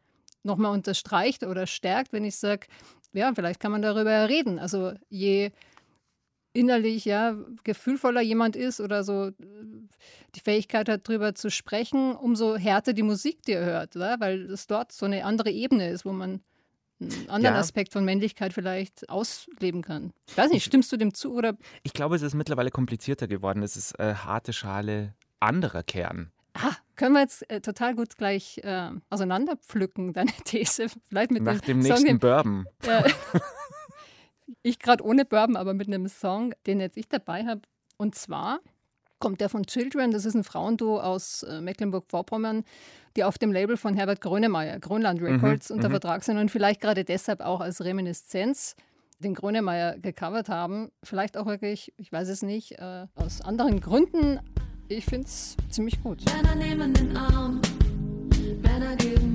[0.42, 2.66] nochmal unterstreicht oder stärkt, wenn ich sage,
[3.12, 4.58] ja, vielleicht kann man darüber reden.
[4.58, 5.50] Also je
[6.52, 9.30] innerlich ja gefühlvoller jemand ist oder so
[10.34, 14.16] die Fähigkeit hat, darüber zu sprechen, umso härter die Musik, die er hört, oder?
[14.20, 16.40] weil es dort so eine andere Ebene ist, wo man
[17.00, 17.60] einen anderen Ja.
[17.60, 20.12] Aspekt von Männlichkeit vielleicht ausleben kann.
[20.28, 23.62] Ich weiß nicht, stimmst du dem zu oder Ich glaube, es ist mittlerweile komplizierter geworden.
[23.62, 26.30] Es ist äh, harte Schale, anderer Kern.
[26.54, 30.88] Ah, können wir jetzt äh, total gut gleich äh, auseinanderpflücken, deine These.
[31.08, 32.66] Vielleicht mit Nach dem dem Song, nächsten den, Bourbon.
[34.62, 37.62] ich gerade ohne Bourbon, aber mit einem Song, den jetzt ich dabei habe.
[37.96, 38.60] Und zwar
[39.18, 42.64] kommt der von Children, das ist ein Frauenduo aus äh, Mecklenburg-Vorpommern,
[43.16, 45.92] die auf dem Label von Herbert Grönemeyer, Grönland Records, unter mhm.
[45.92, 48.76] Vertrag sind und vielleicht gerade deshalb auch als Reminiszenz
[49.18, 50.90] den Grönemeyer gecovert haben.
[51.02, 54.40] Vielleicht auch wirklich, ich weiß es nicht, äh, aus anderen Gründen.
[54.88, 56.24] Ich finde es ziemlich gut.
[56.24, 57.60] Männer nehmen den Arm,
[58.62, 59.29] Männer geben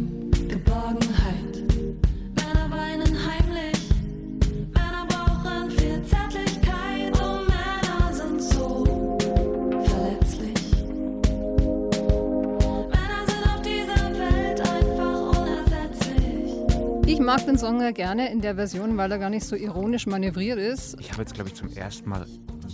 [17.25, 20.59] mag den Song ja gerne in der Version, weil er gar nicht so ironisch manövriert
[20.59, 20.99] ist.
[20.99, 22.25] Ich habe jetzt, glaube ich, zum ersten Mal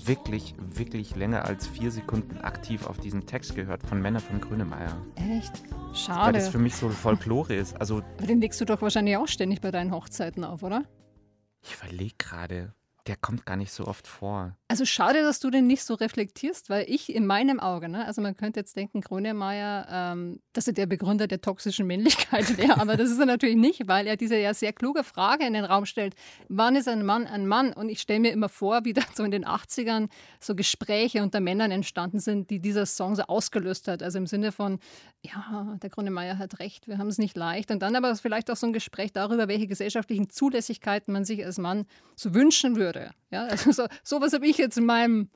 [0.06, 4.98] wirklich, wirklich länger als vier Sekunden aktiv auf diesen Text gehört von Männer von Grönemeyer.
[5.16, 5.64] Echt?
[6.10, 6.58] Weil das für Schade.
[6.60, 7.80] mich so Folklore ist.
[7.80, 10.84] Also, Aber den legst du doch wahrscheinlich auch ständig bei deinen Hochzeiten auf, oder?
[11.64, 12.74] ich verlege gerade,
[13.08, 14.56] der kommt gar nicht so oft vor.
[14.68, 18.22] Also schade, dass du den nicht so reflektierst, weil ich in meinem Auge, ne, also
[18.22, 22.96] man könnte jetzt denken, Grönemeyer, ähm, dass er der Begründer der toxischen Männlichkeit wäre, aber
[22.96, 25.86] das ist er natürlich nicht, weil er diese ja sehr kluge Frage in den Raum
[25.86, 26.16] stellt.
[26.48, 27.74] Wann ist ein Mann ein Mann?
[27.74, 30.08] Und ich stelle mir immer vor, wie da so in den 80ern
[30.40, 34.02] so Gespräche unter Männern entstanden sind, die dieser Song so ausgelöst hat.
[34.04, 34.80] Also im Sinne von,
[35.22, 37.72] ja, der Grönemeyer hat recht, wir haben es nicht leicht.
[37.72, 41.58] Und dann aber vielleicht auch so ein Gespräch darüber, welche gesellschaftlichen Zulässigkeiten man sich als
[41.58, 41.86] Mann
[42.16, 42.91] so wünschen würde.
[43.30, 45.30] Ja, also so, sowas habe ich jetzt in meinem,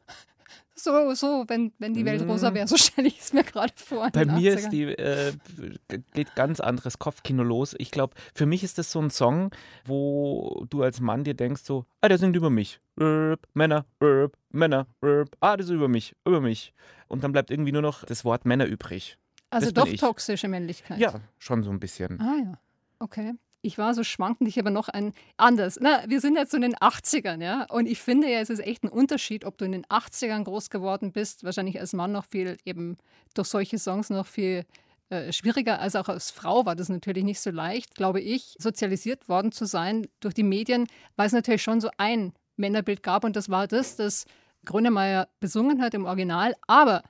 [0.75, 4.09] so, so, wenn, wenn die Welt rosa wäre, so stelle ich es mir gerade vor.
[4.11, 4.57] Bei mir 80ern.
[4.57, 5.33] ist die, äh,
[6.13, 7.75] geht ganz anderes Kopfkino los.
[7.77, 9.51] Ich glaube, für mich ist das so ein Song,
[9.85, 12.81] wo du als Mann dir denkst so, ah, der singt über mich.
[12.99, 15.35] Rrp, Männer, rrp, Männer, rrp.
[15.39, 16.73] ah, das ist über mich, über mich.
[17.07, 19.17] Und dann bleibt irgendwie nur noch das Wort Männer übrig.
[19.49, 20.99] Also das doch toxische Männlichkeit.
[20.99, 22.19] Ja, schon so ein bisschen.
[22.19, 22.59] Ah ja,
[22.99, 23.33] okay.
[23.65, 25.79] Ich war so schwankend, ich aber noch ein anders.
[25.81, 27.65] Na, wir sind jetzt so in den 80ern, ja.
[27.69, 30.69] Und ich finde ja, es ist echt ein Unterschied, ob du in den 80ern groß
[30.69, 32.97] geworden bist, wahrscheinlich als Mann noch viel eben
[33.33, 34.65] durch solche Songs noch viel
[35.09, 39.29] äh, schwieriger, als auch als Frau war das natürlich nicht so leicht, glaube ich, sozialisiert
[39.29, 43.35] worden zu sein durch die Medien, weil es natürlich schon so ein Männerbild gab und
[43.35, 44.25] das war das, das
[44.65, 46.55] Grönemeyer besungen hat im Original.
[46.67, 47.03] Aber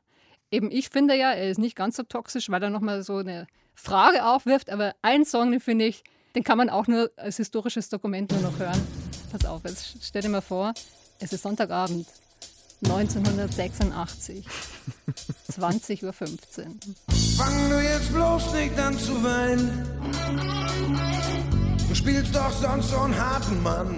[0.52, 3.48] eben ich finde ja, er ist nicht ganz so toxisch, weil er nochmal so eine
[3.74, 6.04] Frage aufwirft, aber ein Song, den finde ich,
[6.36, 8.82] den kann man auch nur als historisches Dokument nur noch hören.
[9.32, 10.74] Pass auf, jetzt stell dir mal vor,
[11.19, 12.08] es ist Sonntagabend,
[12.84, 14.45] 1986,
[15.52, 16.13] 20.15 Uhr.
[17.38, 19.86] Fang du jetzt bloß nicht an zu weinen.
[21.88, 23.95] Du spielst doch sonst so einen harten Mann.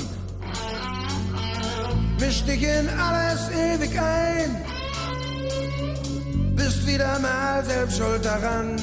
[2.20, 4.64] Misch dich in alles ewig ein.
[6.56, 8.80] Bist wieder mal selbst schuld daran.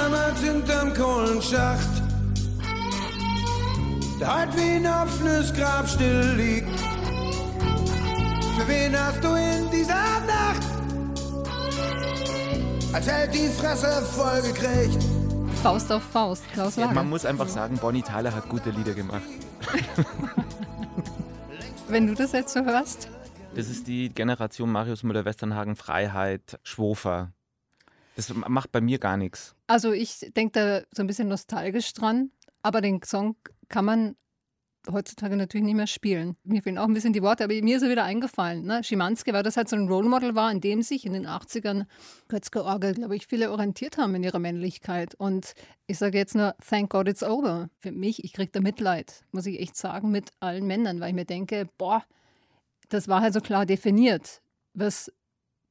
[0.00, 1.88] Damals hinterm Kohlenschacht.
[4.18, 6.80] Der heute wie ein offenes Grab still liegt.
[8.56, 9.94] Für wen hast du in dieser
[10.26, 10.62] Nacht
[12.94, 15.02] als Held die Fresse voll gekriegt.
[15.62, 16.94] Faust auf Faust, Klaus Ja, Lager.
[16.94, 19.20] man muss einfach sagen, Bonnie Tyler hat gute Lieder gemacht.
[21.88, 23.10] Wenn du das jetzt so hörst,
[23.54, 27.32] Das ist die Generation Marius Müller-Westernhagen, Freiheit, Schwofer.
[28.28, 29.54] Das macht bei mir gar nichts.
[29.66, 32.30] also ich denke da so ein bisschen nostalgisch dran,
[32.62, 33.36] aber den Song
[33.68, 34.16] kann man
[34.90, 36.36] heutzutage natürlich nicht mehr spielen.
[36.42, 38.64] Mir fehlen auch ein bisschen die Worte, aber mir ist er wieder eingefallen.
[38.64, 38.82] Ne?
[38.82, 41.86] Schimanski, weil das halt so ein Role Model war, in dem sich in den 80ern
[42.28, 45.14] Götzke Orgel, glaube ich, viele orientiert haben in ihrer Männlichkeit.
[45.14, 45.54] Und
[45.86, 47.68] ich sage jetzt nur, thank God it's over.
[47.78, 51.14] Für mich, ich kriege da Mitleid, muss ich echt sagen, mit allen Männern, weil ich
[51.14, 52.04] mir denke, boah,
[52.88, 55.12] das war halt so klar definiert, was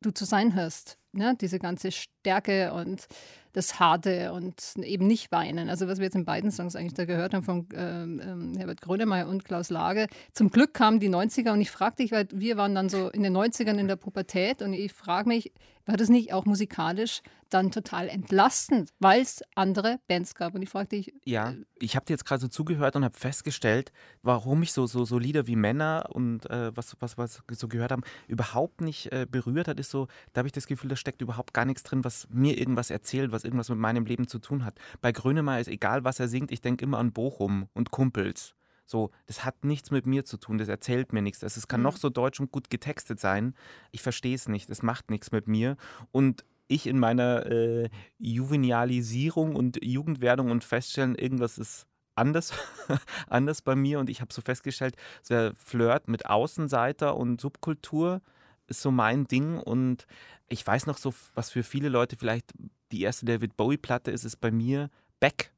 [0.01, 0.97] du zu sein hast.
[1.11, 1.35] Ne?
[1.39, 3.07] Diese ganze Stärke und
[3.53, 5.69] das Harte und eben nicht weinen.
[5.69, 8.81] Also was wir jetzt in beiden Songs eigentlich da gehört haben von ähm, ähm, Herbert
[8.81, 10.07] Grönemeyer und Klaus Lage.
[10.33, 13.23] Zum Glück kamen die 90er und ich frage dich, weil wir waren dann so in
[13.23, 15.51] den 90ern in der Pubertät und ich frage mich,
[15.85, 20.53] war das nicht auch musikalisch dann total entlastend, weil es andere Bands gab?
[20.53, 23.91] Und ich frage dich, Ja, ich habe dir jetzt gerade so zugehört und habe festgestellt,
[24.21, 27.67] warum mich so, so, so Lieder wie Männer und äh, was, was, was wir so
[27.67, 30.95] gehört haben, überhaupt nicht äh, berührt hat, ist so, da habe ich das Gefühl, da
[30.99, 34.39] steckt überhaupt gar nichts drin, was mir irgendwas erzählt, was irgendwas mit meinem Leben zu
[34.39, 34.77] tun hat.
[35.01, 38.55] Bei Grönemeyer ist egal, was er singt, ich denke immer an Bochum und Kumpels.
[38.85, 41.43] So, das hat nichts mit mir zu tun, das erzählt mir nichts.
[41.43, 41.83] Es kann Mhm.
[41.85, 43.53] noch so deutsch und gut getextet sein.
[43.91, 45.77] Ich verstehe es nicht, es macht nichts mit mir.
[46.11, 52.53] Und ich in meiner äh, Juvenialisierung und Jugendwerdung und feststellen, irgendwas ist anders,
[53.29, 53.99] anders bei mir.
[53.99, 58.21] Und ich habe so festgestellt, so der Flirt mit Außenseiter und Subkultur
[58.69, 59.59] ist so mein Ding.
[59.59, 60.07] Und
[60.47, 62.53] ich weiß noch so, was für viele Leute vielleicht
[62.91, 65.51] die erste David Bowie-Platte ist, ist bei mir Beck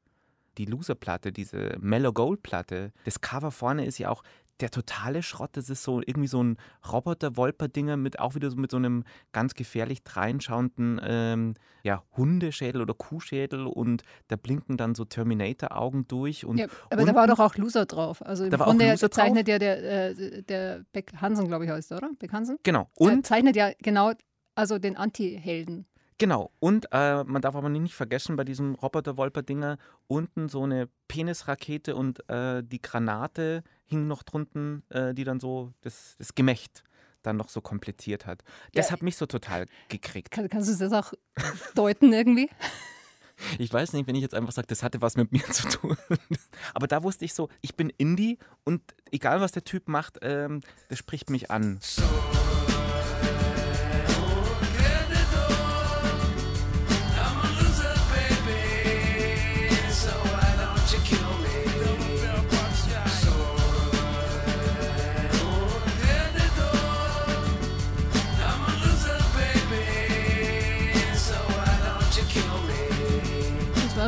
[0.58, 4.22] die Loser-Platte, diese Mellow Gold-Platte, das Cover vorne ist ja auch
[4.60, 5.50] der totale Schrott.
[5.54, 6.56] Das ist so irgendwie so ein
[6.90, 12.94] Roboter-Wolper-Dinger mit auch wieder so mit so einem ganz gefährlich dreinschauenden ähm, ja, Hundeschädel oder
[12.94, 16.44] Kuhschädel und da blinken dann so Terminator-Augen durch.
[16.44, 18.24] Und Ja, aber da war unten- doch auch Loser drauf.
[18.24, 19.16] Also im Da war auch Grunde Loser drauf?
[19.16, 22.10] zeichnet ja der, äh, der Beck Hansen, glaube ich, heißt er, oder?
[22.18, 22.58] Beck Hansen?
[22.62, 22.88] Genau.
[22.98, 24.12] er Und zeichnet ja genau
[24.54, 25.86] also den Anti-Helden.
[26.18, 31.96] Genau, und äh, man darf aber nicht vergessen, bei diesem Roboter-Wolper-Dinger unten so eine Penisrakete
[31.96, 36.84] und äh, die Granate hing noch drunten, äh, die dann so das, das Gemächt
[37.22, 38.42] dann noch so komplettiert hat.
[38.74, 40.30] Das Ja, hat mich so total gekriegt.
[40.30, 41.12] Kann, kannst du das auch
[41.74, 42.50] deuten irgendwie?
[43.58, 45.96] Ich weiß nicht, wenn ich jetzt einfach sage, das hatte was mit mir zu tun.
[46.74, 50.60] Aber da wusste ich so, ich bin Indie und egal was der Typ macht, ähm,
[50.88, 51.76] das spricht mich an.
[51.80, 52.41] Das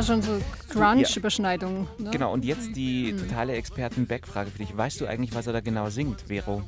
[0.05, 0.39] schon so
[0.69, 1.87] Grunge-Überschneidung.
[1.97, 2.11] Ne?
[2.11, 4.75] Genau, und jetzt die totale Experten-Backfrage für dich.
[4.75, 6.63] Weißt du eigentlich, was er da genau singt, Vero?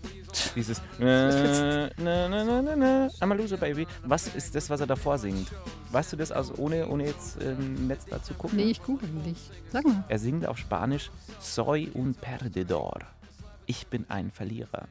[0.56, 3.88] Dieses na, na, na, na, na, na, I'm a loser, baby.
[4.04, 5.52] Was ist das, was er davor singt?
[5.92, 8.58] Weißt du das, also ohne, ohne jetzt im Netz dazu gucken?
[8.58, 9.52] Nee, ich google nicht.
[9.72, 10.04] Sag mal.
[10.08, 13.00] Er singt auf Spanisch Soy un perdedor.
[13.66, 14.88] Ich bin ein Verlierer.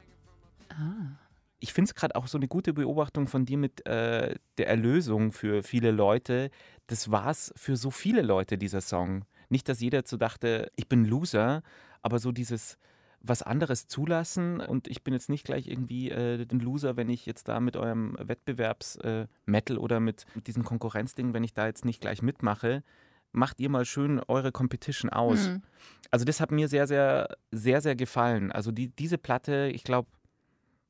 [1.59, 5.31] Ich finde es gerade auch so eine gute Beobachtung von dir mit äh, der Erlösung
[5.31, 6.51] für viele Leute.
[6.87, 9.25] Das war es für so viele Leute, dieser Song.
[9.49, 11.63] Nicht, dass jeder so dachte, ich bin Loser,
[12.01, 12.77] aber so dieses
[13.19, 17.25] was anderes zulassen und ich bin jetzt nicht gleich irgendwie äh, ein Loser, wenn ich
[17.25, 21.83] jetzt da mit eurem Wettbewerbs-Metal äh, oder mit, mit diesem Konkurrenzding, wenn ich da jetzt
[21.83, 22.83] nicht gleich mitmache,
[23.31, 25.49] macht ihr mal schön eure Competition aus.
[25.49, 25.63] Mhm.
[26.11, 28.51] Also das hat mir sehr, sehr, sehr, sehr gefallen.
[28.51, 30.07] Also die, diese Platte, ich glaube,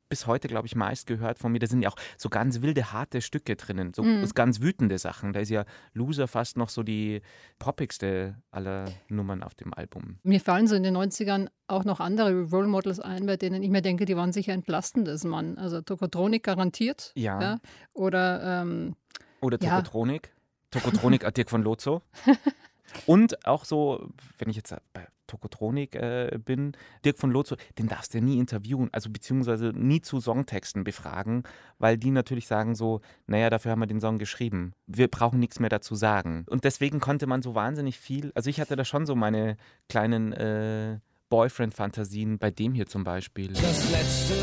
[0.10, 1.60] bis heute, glaube ich, meist gehört von mir.
[1.60, 4.28] Da sind ja auch so ganz wilde, harte Stücke drinnen, so Mhm.
[4.36, 5.34] ganz wütende Sachen.
[5.34, 7.22] Da ist ja Loser fast noch so die
[7.60, 10.20] poppigste aller Nummern auf dem Album.
[10.24, 13.70] Mir fallen so in den 90ern auch noch andere Role Models ein, bei denen ich
[13.70, 15.58] mir denke, die waren sicher entlastend als Mann.
[15.58, 17.12] Also Tokotronik garantiert.
[17.15, 17.60] Ja.
[17.93, 18.96] Oder ähm,
[19.41, 19.78] Oder Ja.
[19.82, 20.32] Tokotronik.
[20.72, 22.02] Tokotronik Dirk von Lozo.
[23.06, 26.71] Und auch so, wenn ich jetzt bei Tokotronik äh, bin,
[27.05, 31.43] Dirk von Lozo, den darfst du ja nie interviewen, also beziehungsweise nie zu Songtexten befragen,
[31.77, 34.73] weil die natürlich sagen so, naja, dafür haben wir den Song geschrieben.
[34.87, 36.45] Wir brauchen nichts mehr dazu sagen.
[36.49, 39.57] Und deswegen konnte man so wahnsinnig viel, also ich hatte da schon so meine
[39.89, 43.53] kleinen äh, Boyfriend-Fantasien, bei dem hier zum Beispiel.
[43.53, 44.33] Das letzte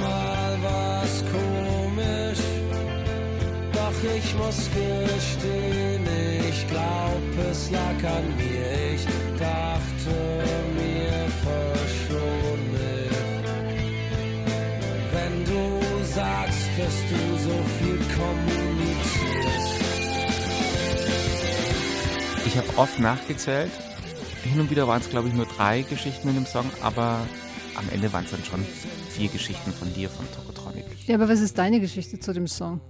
[0.00, 2.40] Mal war's komisch,
[3.72, 6.06] doch ich muss gestehen,
[6.48, 8.94] ich glaub, es lag an mir.
[8.94, 9.04] Ich
[9.38, 13.10] dachte mir, verschon mich.
[15.12, 19.82] Wenn du sagst, dass du so viel kommunizierst.
[22.46, 23.70] Ich habe oft nachgezählt.
[24.42, 27.26] Hin und wieder waren es, glaube ich, nur drei Geschichten in dem Song, aber
[27.76, 28.64] am Ende waren es dann schon
[29.08, 30.84] vier Geschichten von dir, von Tokotronic.
[31.06, 32.80] ja, aber was ist deine Geschichte zu dem Song?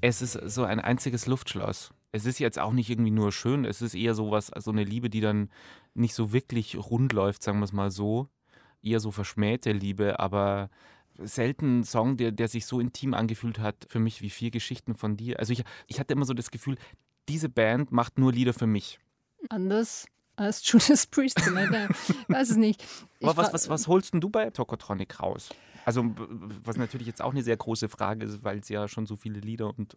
[0.00, 1.92] Es ist so ein einziges Luftschloss.
[2.12, 5.08] Es ist jetzt auch nicht irgendwie nur schön, es ist eher sowas, so eine Liebe,
[5.10, 5.48] die dann
[5.94, 8.28] nicht so wirklich rund läuft, sagen wir es mal so.
[8.82, 10.70] Eher so verschmähte Liebe, aber
[11.18, 14.94] selten ein Song, der, der sich so intim angefühlt hat für mich wie vier Geschichten
[14.94, 15.38] von dir.
[15.38, 16.76] Also ich, ich hatte immer so das Gefühl,
[17.28, 18.98] diese Band macht nur Lieder für mich.
[19.48, 21.38] Anders als Judas Priest.
[21.50, 21.88] Ne?
[22.28, 22.84] Weiß es nicht.
[23.18, 25.50] Ich Aber was, was, was holst denn du bei Tokotronic raus?
[25.84, 26.14] Also,
[26.64, 29.40] was natürlich jetzt auch eine sehr große Frage ist, weil es ja schon so viele
[29.40, 29.96] Lieder und,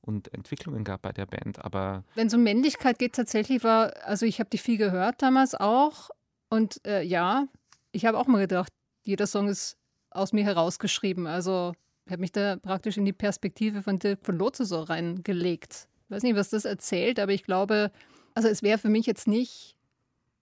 [0.00, 1.64] und Entwicklungen gab bei der Band.
[1.64, 5.54] Aber Wenn es um Männlichkeit geht, tatsächlich war, also ich habe die viel gehört damals
[5.54, 6.10] auch.
[6.50, 7.46] Und äh, ja,
[7.92, 8.72] ich habe auch mal gedacht,
[9.02, 9.76] jeder Song ist
[10.10, 11.26] aus mir herausgeschrieben.
[11.26, 11.72] Also
[12.06, 15.88] ich habe mich da praktisch in die Perspektive von Dirk von Lotze so reingelegt.
[16.04, 17.92] Ich weiß nicht, was das erzählt, aber ich glaube,
[18.34, 19.76] also es wäre für mich jetzt nicht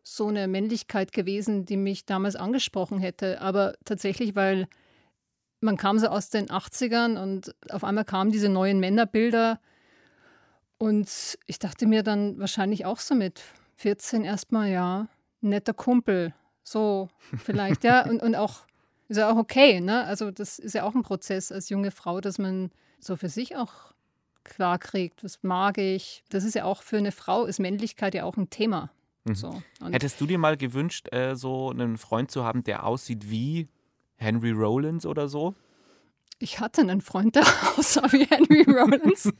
[0.03, 3.41] so eine Männlichkeit gewesen, die mich damals angesprochen hätte.
[3.41, 4.69] Aber tatsächlich, weil
[5.67, 9.61] man kam so aus den 80ern und auf einmal kamen diese neuen Männerbilder.
[10.79, 13.43] Und ich dachte mir dann wahrscheinlich auch so mit
[13.77, 15.09] 14 erstmal, ja,
[15.43, 16.33] netter Kumpel.
[16.63, 17.09] So
[17.45, 18.09] vielleicht, ja.
[18.09, 18.61] Und, und auch,
[19.09, 20.05] ist ja auch okay, ne?
[20.05, 23.57] Also das ist ja auch ein Prozess als junge Frau, dass man so für sich
[23.57, 23.93] auch
[24.45, 26.25] klar kriegt, was mag ich.
[26.31, 28.91] Das ist ja auch für eine Frau, ist Männlichkeit ja auch ein Thema.
[29.33, 29.61] So.
[29.81, 33.69] Und Hättest du dir mal gewünscht, äh, so einen Freund zu haben, der aussieht wie
[34.17, 35.55] Henry Rollins oder so?
[36.39, 37.45] ich hatte einen Freund, der
[37.79, 39.33] aussah wie Henry Rollins.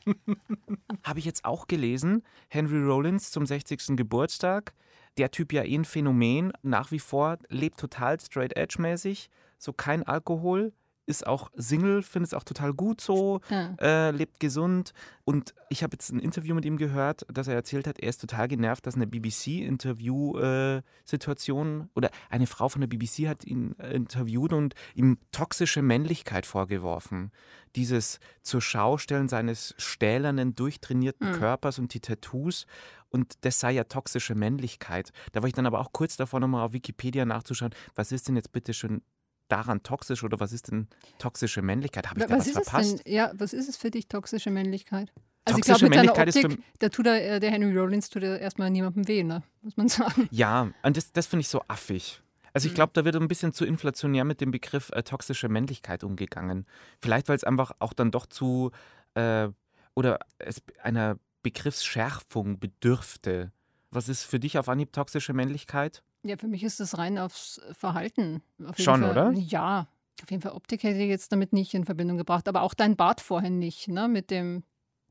[1.03, 2.23] Habe ich jetzt auch gelesen.
[2.49, 3.95] Henry Rollins zum 60.
[3.95, 4.73] Geburtstag.
[5.17, 6.53] Der Typ ja eh ein Phänomen.
[6.63, 9.29] Nach wie vor lebt total straight edge mäßig.
[9.57, 10.73] So kein Alkohol.
[11.09, 13.39] Ist auch Single, findet es auch total gut so.
[13.49, 13.73] Ja.
[13.79, 14.91] Äh, lebt gesund.
[15.23, 18.19] Und ich habe jetzt ein Interview mit ihm gehört, dass er erzählt hat, er ist
[18.19, 24.51] total genervt, dass eine BBC-Interview-Situation oder eine Frau von der BBC hat ihn äh, interviewt
[24.51, 27.31] und ihm toxische Männlichkeit vorgeworfen.
[27.77, 31.35] Dieses zur Schaustellen seines stählernen, durchtrainierten Mhm.
[31.35, 32.65] Körpers und die Tattoos.
[33.09, 35.11] Und das sei ja toxische Männlichkeit.
[35.31, 38.35] Da war ich dann aber auch kurz davor, nochmal auf Wikipedia nachzuschauen, was ist denn
[38.35, 39.01] jetzt bitte schon
[39.47, 40.87] daran toxisch oder was ist denn
[41.19, 42.09] toxische Männlichkeit?
[42.09, 43.07] Habe ich da was was ist verpasst?
[43.07, 45.11] Ja, was ist es für dich, toxische Männlichkeit?
[45.45, 48.09] Also Toxische ich glaube, mit Männlichkeit ist Optik, der, tut der, äh, der Henry Rollins
[48.09, 49.43] tut ja erstmal niemandem weh, ne?
[49.61, 50.27] muss man sagen.
[50.31, 52.21] Ja, und das, das finde ich so affig.
[52.53, 56.03] Also ich glaube, da wird ein bisschen zu inflationär mit dem Begriff äh, toxische Männlichkeit
[56.03, 56.65] umgegangen.
[56.99, 58.71] Vielleicht, weil es einfach auch dann doch zu
[59.13, 59.49] äh,
[59.95, 63.51] oder es einer Begriffsschärfung bedürfte.
[63.91, 66.03] Was ist für dich auf Anhieb toxische Männlichkeit?
[66.27, 68.41] Ja, für mich ist das rein aufs Verhalten.
[68.65, 69.11] Auf Schon, Fall.
[69.11, 69.31] oder?
[69.33, 69.87] Ja,
[70.23, 72.47] auf jeden Fall Optik hätte ich jetzt damit nicht in Verbindung gebracht.
[72.47, 74.07] Aber auch dein Bart vorhin nicht, ne?
[74.07, 74.63] Mit dem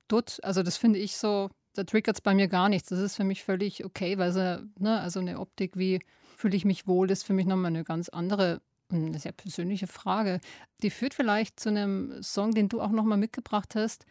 [0.09, 0.39] Dutt.
[0.43, 2.89] Also das finde ich so, da triggert es bei mir gar nichts.
[2.89, 6.01] Das ist für mich völlig okay, weil sie, ne, also eine Optik wie
[6.37, 9.87] fühle ich mich wohl, ist für mich nochmal eine ganz andere und eine sehr persönliche
[9.87, 10.41] Frage.
[10.83, 14.07] Die führt vielleicht zu einem Song, den du auch nochmal mitgebracht hast,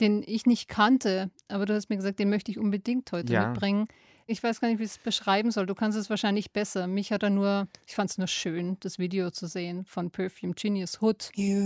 [0.00, 3.50] den ich nicht kannte, aber du hast mir gesagt, den möchte ich unbedingt heute Ja.
[3.50, 3.86] mitbringen.
[4.30, 5.66] Ich weiß gar nicht, wie ich es beschreiben soll.
[5.66, 6.86] Du kannst es wahrscheinlich besser.
[6.86, 10.54] Mich hat er nur, ich fand es nur schön, das Video zu sehen von Perfume
[10.54, 11.32] Genius Hood.
[11.34, 11.56] You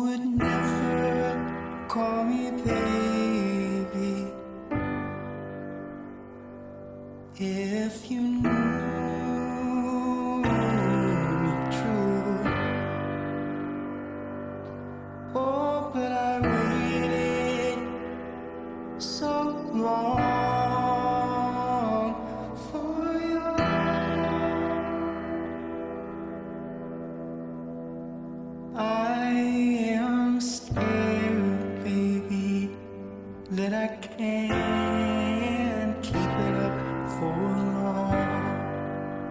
[0.00, 1.36] would never
[1.86, 4.26] call me baby
[7.38, 8.87] if you knew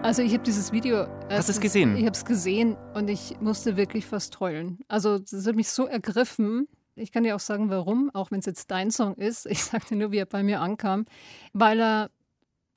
[0.08, 1.06] Also ich habe dieses Video.
[1.28, 1.94] Hast du es gesehen?
[1.94, 4.78] Ich habe es gesehen und ich musste wirklich fast heulen.
[4.88, 6.66] Also das hat mich so ergriffen.
[6.96, 9.44] Ich kann dir auch sagen, warum, auch wenn es jetzt dein Song ist.
[9.44, 11.04] Ich sagte nur, wie er bei mir ankam,
[11.52, 12.10] weil er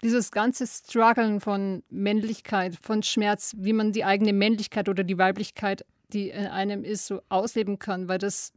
[0.03, 5.85] dieses ganze Struggeln von Männlichkeit, von Schmerz, wie man die eigene Männlichkeit oder die Weiblichkeit,
[6.11, 8.51] die in einem ist, so ausleben kann, weil das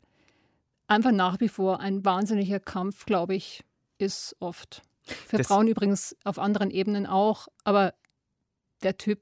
[0.88, 3.62] einfach nach wie vor ein wahnsinniger Kampf, glaube ich,
[3.98, 4.82] ist oft.
[5.04, 7.94] Für Das- Frauen übrigens auf anderen Ebenen auch, aber
[8.84, 9.20] der Typ,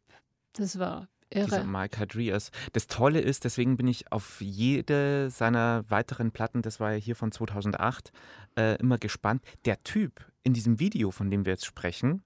[0.53, 1.65] das war Dieser irre.
[1.65, 2.51] Mike Hadrias.
[2.73, 7.17] Das Tolle ist, deswegen bin ich auf jede seiner weiteren Platten, das war ja hier
[7.17, 8.13] von 2008,
[8.59, 9.43] äh, immer gespannt.
[9.65, 12.23] Der Typ in diesem Video, von dem wir jetzt sprechen,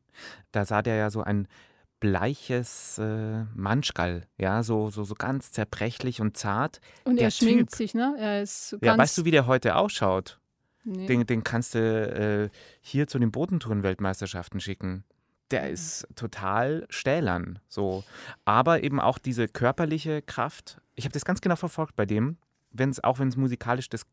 [0.51, 1.47] da sah der ja so ein
[2.01, 6.81] bleiches äh, Manschgal, ja, so, so, so ganz zerbrechlich und zart.
[7.05, 7.77] Und der er schminkt Typ.
[7.77, 8.15] sich, ne?
[8.19, 10.39] Er ist so Ja, weißt du, wie der heute ausschaut?
[10.85, 11.07] nee.
[11.07, 15.05] Den, den kannst du äh, hier zu den Bodentouren-Weltmeisterschaften schicken.
[15.51, 18.03] Der ist total stählern, so.
[18.45, 20.81] Aber eben auch diese körperliche Kraft.
[20.95, 22.37] Ich habe das ganz genau verfolgt bei dem,
[22.71, 24.07] wenn's, auch wenn es musikalisch das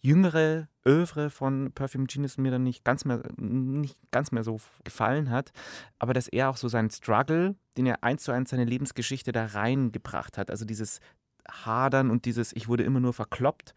[0.00, 5.30] jüngere Övre von Perfume Genius mir dann nicht ganz mehr nicht ganz mehr so gefallen
[5.30, 5.52] hat,
[5.98, 9.46] aber dass er auch so seinen Struggle, den er eins zu eins seine Lebensgeschichte da
[9.46, 11.00] reingebracht hat, also dieses
[11.48, 13.74] Hadern und dieses ich wurde immer nur verkloppt,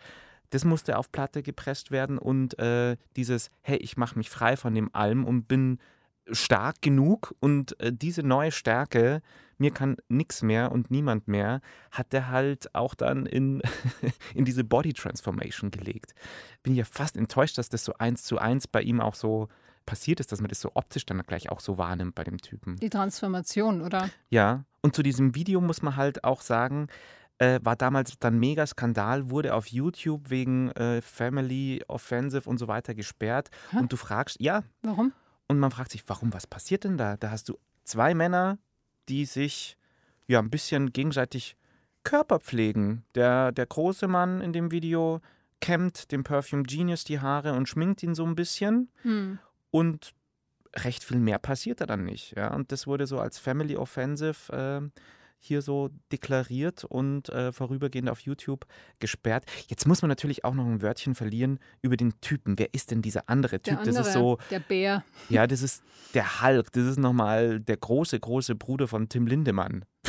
[0.51, 4.73] das musste auf Platte gepresst werden und äh, dieses hey, ich mache mich frei von
[4.73, 5.79] dem allem und bin
[6.31, 9.21] stark genug und äh, diese neue Stärke,
[9.57, 11.61] mir kann nichts mehr und niemand mehr,
[11.91, 13.61] hat er halt auch dann in,
[14.33, 16.13] in diese Body Transformation gelegt.
[16.63, 19.49] Bin ja fast enttäuscht, dass das so eins zu eins bei ihm auch so
[19.85, 22.75] passiert ist, dass man das so optisch dann gleich auch so wahrnimmt bei dem Typen.
[22.77, 24.09] Die Transformation, oder?
[24.29, 26.87] Ja, und zu diesem Video muss man halt auch sagen,
[27.39, 32.67] äh, war damals dann mega Skandal, wurde auf YouTube wegen äh, Family Offensive und so
[32.67, 33.49] weiter gesperrt.
[33.71, 33.77] Hä?
[33.77, 35.13] Und du fragst, ja, Warum?
[35.49, 37.17] Und man fragt sich, warum, was passiert denn da?
[37.17, 38.59] Da hast du zwei Männer,
[39.09, 39.77] die sich
[40.27, 41.57] ja ein bisschen gegenseitig
[42.03, 43.03] Körper pflegen.
[43.15, 45.21] Der, der große Mann in dem Video
[45.59, 48.89] kämmt dem Perfume Genius die Haare und schminkt ihn so ein bisschen.
[49.01, 49.39] Hm.
[49.71, 50.13] Und
[50.75, 52.37] recht viel mehr passiert da dann nicht.
[52.37, 52.53] Ja?
[52.53, 55.01] Und das wurde so als Family Offensive äh,
[55.41, 58.65] hier so deklariert und äh, vorübergehend auf YouTube
[58.99, 59.45] gesperrt.
[59.67, 62.59] Jetzt muss man natürlich auch noch ein Wörtchen verlieren über den Typen.
[62.59, 63.63] Wer ist denn dieser andere Typ?
[63.75, 65.03] Der andere, das ist so, der Bär.
[65.29, 65.83] ja, das ist
[66.13, 66.71] der Hulk.
[66.73, 69.85] Das ist nochmal der große, große Bruder von Tim Lindemann,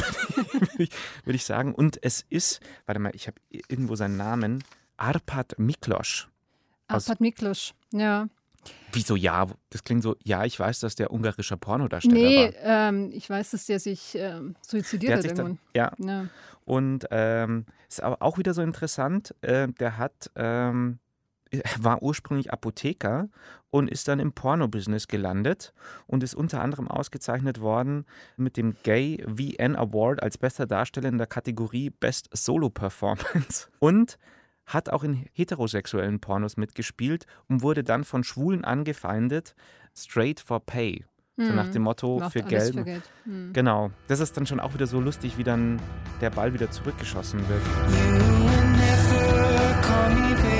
[0.52, 0.90] würde ich,
[1.24, 1.74] würd ich sagen.
[1.74, 4.64] Und es ist, warte mal, ich habe irgendwo seinen Namen,
[4.96, 6.28] Arpad Miklos.
[6.88, 7.72] Aus- Arpad Miklos.
[7.92, 8.28] Ja.
[8.92, 9.46] Wieso ja?
[9.70, 12.88] Das klingt so, ja, ich weiß, dass der ungarischer Pornodarsteller Nee, war.
[12.88, 16.26] ähm, ich weiß, dass der sich ähm, suizidiert Der hat sich dann, ja, Ja.
[16.64, 20.98] Und ähm, ist aber auch wieder so interessant, äh, der hat, ähm,
[21.78, 23.28] war ursprünglich Apotheker
[23.70, 25.72] und ist dann im Porno-Business gelandet
[26.06, 28.04] und ist unter anderem ausgezeichnet worden
[28.36, 33.68] mit dem Gay VN Award als bester Darsteller in der Kategorie Best Solo Performance.
[33.80, 34.18] Und
[34.74, 39.54] hat auch in heterosexuellen Pornos mitgespielt und wurde dann von Schwulen angefeindet,
[39.94, 41.04] straight for pay.
[41.36, 42.74] So nach dem Motto, Macht für Geld.
[42.74, 43.02] für Geld.
[43.24, 43.52] Hm.
[43.54, 43.90] Genau.
[44.08, 45.80] Das ist dann schon auch wieder so lustig, wie dann
[46.20, 47.62] der Ball wieder zurückgeschossen wird.
[48.76, 50.59] never call me baby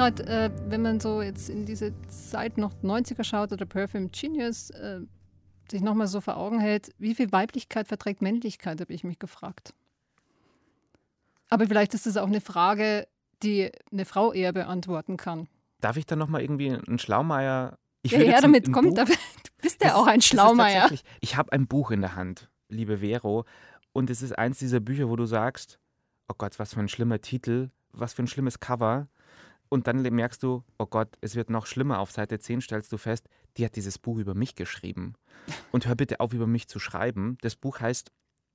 [0.00, 4.70] gerade, äh, wenn man so jetzt in diese Zeit noch 90er schaut oder Perfume Genius,
[4.70, 5.00] äh,
[5.70, 9.74] sich nochmal so vor Augen hält, wie viel Weiblichkeit verträgt Männlichkeit, habe ich mich gefragt.
[11.48, 13.06] Aber vielleicht ist das auch eine Frage,
[13.42, 15.48] die eine Frau eher beantworten kann.
[15.80, 17.78] Darf ich dann nochmal irgendwie einen Schlaumeier?
[18.02, 19.04] Ich Ja, ein- damit, ein komm, Buch- du
[19.62, 20.90] bist Das ja auch ein Schlaumeier.
[21.20, 23.44] Ich habe ein Buch in der Hand, liebe Vero,
[23.92, 25.78] und es ist eins dieser Bücher, wo du sagst,
[26.28, 29.08] oh Gott, was für ein schlimmer Titel, was für ein schlimmes Cover.
[29.70, 32.00] Und dann merkst du, oh Gott, es wird noch schlimmer.
[32.00, 35.14] Auf Seite 10 stellst du fest, die hat dieses Buch über mich geschrieben.
[35.70, 37.38] Und hör bitte auf, über mich zu schreiben.
[37.40, 38.10] Das Buch heißt,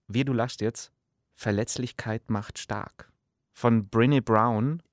[0.07, 0.91] Weh, du lachst jetzt,
[1.33, 3.11] Verletzlichkeit macht stark.
[3.53, 4.83] Von Brené Brown.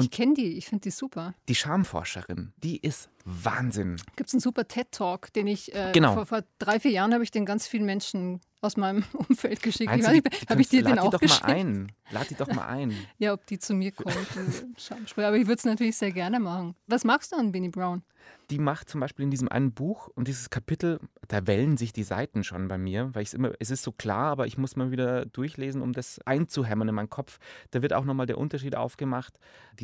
[0.00, 1.34] Ich Und kenne die, ich finde die super.
[1.48, 3.96] die Schamforscherin, die ist Wahnsinn.
[4.16, 6.14] Gibt es einen super TED-Talk, den ich äh, Genau.
[6.14, 9.90] vor, vor drei, vier Jahren habe ich den ganz vielen Menschen aus meinem Umfeld geschickt.
[9.94, 11.42] Ich Meinst die- die habe ich dir den lad die auch doch geschickt?
[11.46, 11.92] mal ein.
[12.10, 12.94] Lad die doch mal ein.
[13.18, 14.16] Ja, ob die zu mir kommt.
[15.16, 16.74] Aber ich würde es natürlich sehr gerne machen.
[16.86, 18.02] Was magst du an Benny Brown?
[18.50, 22.02] Die macht zum Beispiel in diesem einen Buch und dieses Kapitel, da wellen sich die
[22.02, 24.90] Seiten schon bei mir, weil ich immer, es ist so klar, aber ich muss mal
[24.90, 27.38] wieder durchlesen, um das einzuhämmern in meinen Kopf.
[27.70, 29.38] Da wird auch nochmal der Unterschied aufgemacht,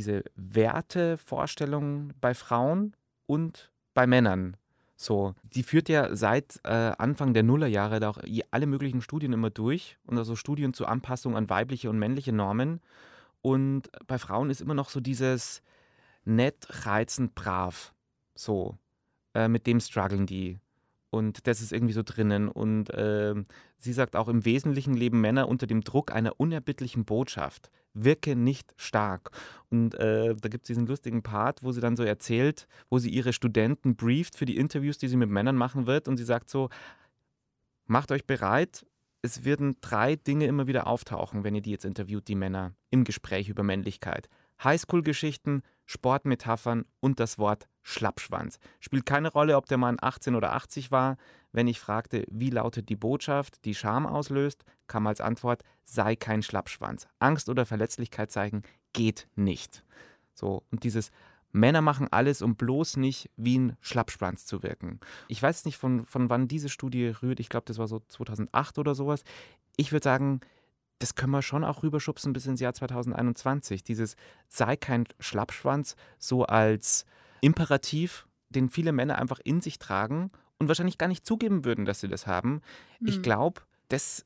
[0.07, 2.95] diese Wertevorstellungen bei Frauen
[3.27, 4.57] und bei Männern.
[4.97, 8.19] So, die führt ja seit äh, Anfang der Nullerjahre da auch
[8.51, 12.81] alle möglichen Studien immer durch und also Studien zur Anpassung an weibliche und männliche Normen.
[13.43, 15.63] Und bei Frauen ist immer noch so dieses
[16.25, 17.93] nett, reizend, brav.
[18.35, 18.79] So,
[19.35, 20.59] äh, mit dem strugglen die.
[21.11, 22.49] Und das ist irgendwie so drinnen.
[22.49, 23.47] Und ähm,
[23.77, 27.71] sie sagt auch, im Wesentlichen leben Männer unter dem Druck einer unerbittlichen Botschaft.
[27.95, 29.31] Wirke nicht stark.
[29.71, 33.11] Und äh, da gibt es diesen lustigen Part, wo sie dann so erzählt, wo sie
[33.11, 36.09] ihre Studenten brieft für die Interviews, die sie mit Männern machen wird.
[36.09, 36.69] Und sie sagt so,
[37.87, 38.85] macht euch bereit,
[39.23, 43.05] es werden drei Dinge immer wieder auftauchen, wenn ihr die jetzt interviewt, die Männer, im
[43.05, 44.29] Gespräch über Männlichkeit.
[44.63, 48.59] Highschool-Geschichten, Sportmetaphern und das Wort Schlappschwanz.
[48.81, 51.17] Spielt keine Rolle, ob der Mann 18 oder 80 war.
[51.53, 56.43] Wenn ich fragte, wie lautet die Botschaft, die Scham auslöst, kam als Antwort, sei kein
[56.43, 57.07] Schlappschwanz.
[57.19, 58.63] Angst oder Verletzlichkeit zeigen
[58.93, 59.85] geht nicht.
[60.35, 61.11] So, und dieses
[61.53, 65.01] Männer machen alles, um bloß nicht wie ein Schlappschwanz zu wirken.
[65.29, 67.41] Ich weiß nicht, von, von wann diese Studie rührt.
[67.41, 69.25] Ich glaube, das war so 2008 oder sowas.
[69.77, 70.41] Ich würde sagen,
[70.99, 73.85] das können wir schon auch rüberschubsen bis ins Jahr 2021.
[73.85, 74.17] Dieses
[74.49, 77.05] sei kein Schlappschwanz so als
[77.41, 82.01] Imperativ, den viele Männer einfach in sich tragen und wahrscheinlich gar nicht zugeben würden, dass
[82.01, 82.61] sie das haben.
[83.01, 83.23] Ich Hm.
[83.23, 84.25] glaube, das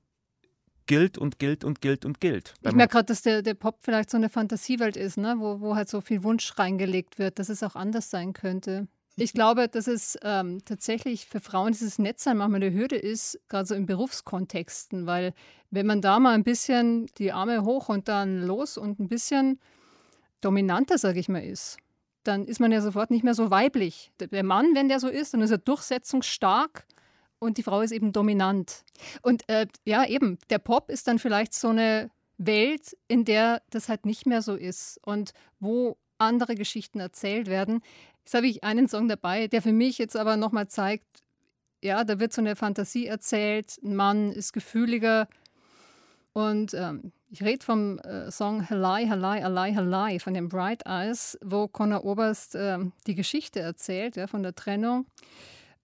[0.87, 2.55] gilt und gilt und gilt und gilt.
[2.63, 5.37] Ich merke gerade, dass der, der Pop vielleicht so eine Fantasiewelt ist, ne?
[5.39, 8.89] wo, wo halt so viel Wunsch reingelegt wird, dass es auch anders sein könnte.
[9.21, 13.67] Ich glaube, dass es ähm, tatsächlich für Frauen dieses Netzsein manchmal eine Hürde ist, gerade
[13.67, 15.35] so in Berufskontexten, weil
[15.71, 19.61] wenn man da mal ein bisschen die Arme hoch und dann los und ein bisschen
[20.41, 21.77] dominanter, sage ich mal, ist,
[22.25, 24.11] dann ist man ja sofort nicht mehr so weiblich.
[24.21, 26.87] Der- Mann, wenn der so ist, dann ist er durchsetzungsstark
[27.39, 28.85] und die Frau ist eben dominant.
[29.21, 33.91] Und äh, ja, eben, der Pop ist dann vielleicht so eine Welt, in der das
[33.91, 37.83] halt nicht mehr so ist und wo andere Geschichten erzählt werden.
[38.25, 41.07] Jetzt habe ich einen Song dabei, der für mich jetzt aber nochmal zeigt,
[41.83, 45.29] ja, da wird so eine Fantasie erzählt, ein Mann ist gefühliger.
[46.33, 51.39] Und ähm, ich rede vom äh, Song Halai, Halai, Halai, Halai von den Bright Eyes,
[51.43, 55.07] wo Conor Oberst äh, die Geschichte erzählt, ja, von der Trennung.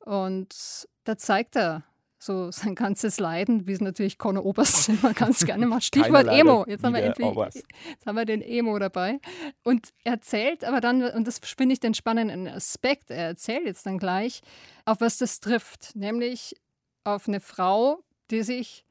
[0.00, 1.82] Und da zeigt er
[2.18, 5.84] so sein ganzes Leiden, wie es natürlich Conor Oberst immer ganz gerne macht.
[5.84, 6.64] Stichwort Emo.
[6.66, 9.20] Jetzt haben, wir endlich, jetzt haben wir den Emo dabei.
[9.62, 13.86] Und er erzählt aber dann, und das finde ich den spannenden Aspekt, er erzählt jetzt
[13.86, 14.40] dann gleich,
[14.84, 15.94] auf was das trifft.
[15.94, 16.56] Nämlich
[17.04, 18.84] auf eine Frau, die sich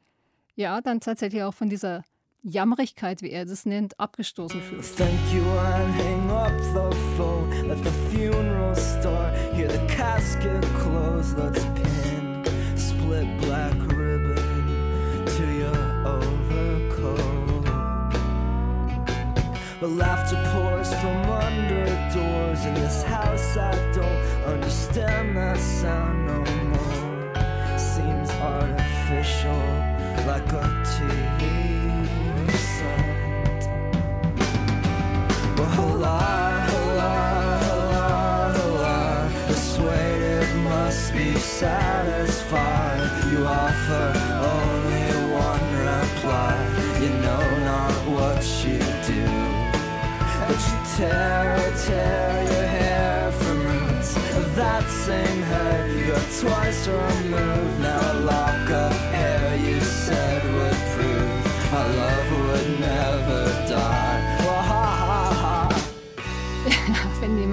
[0.56, 2.04] ja dann tatsächlich auch von dieser
[2.44, 4.96] Jammerigkeit, wie er das nennt, abgestoßen fühlt.
[4.96, 7.68] Thank you and hang up the phone.
[7.68, 9.36] Let the funeral start.
[9.56, 11.36] Hear the casket close.
[11.36, 11.95] Let's pin
[13.06, 17.64] split black ribbon to your overcoat.
[19.80, 23.58] But laughter pours from under doors in this house.
[23.58, 26.40] I don't understand that sound no
[26.72, 27.78] more.
[27.78, 29.66] Seems artificial,
[30.26, 33.62] like a TV set.
[35.58, 36.18] Well, hola,
[36.70, 37.26] hola,
[43.86, 44.18] offer
[44.54, 46.56] only one reply.
[47.02, 49.26] You know not what you do.
[50.48, 56.06] But you tear, tear your hair from roots of that same head.
[56.06, 57.80] You're twice removed.
[57.80, 58.14] Now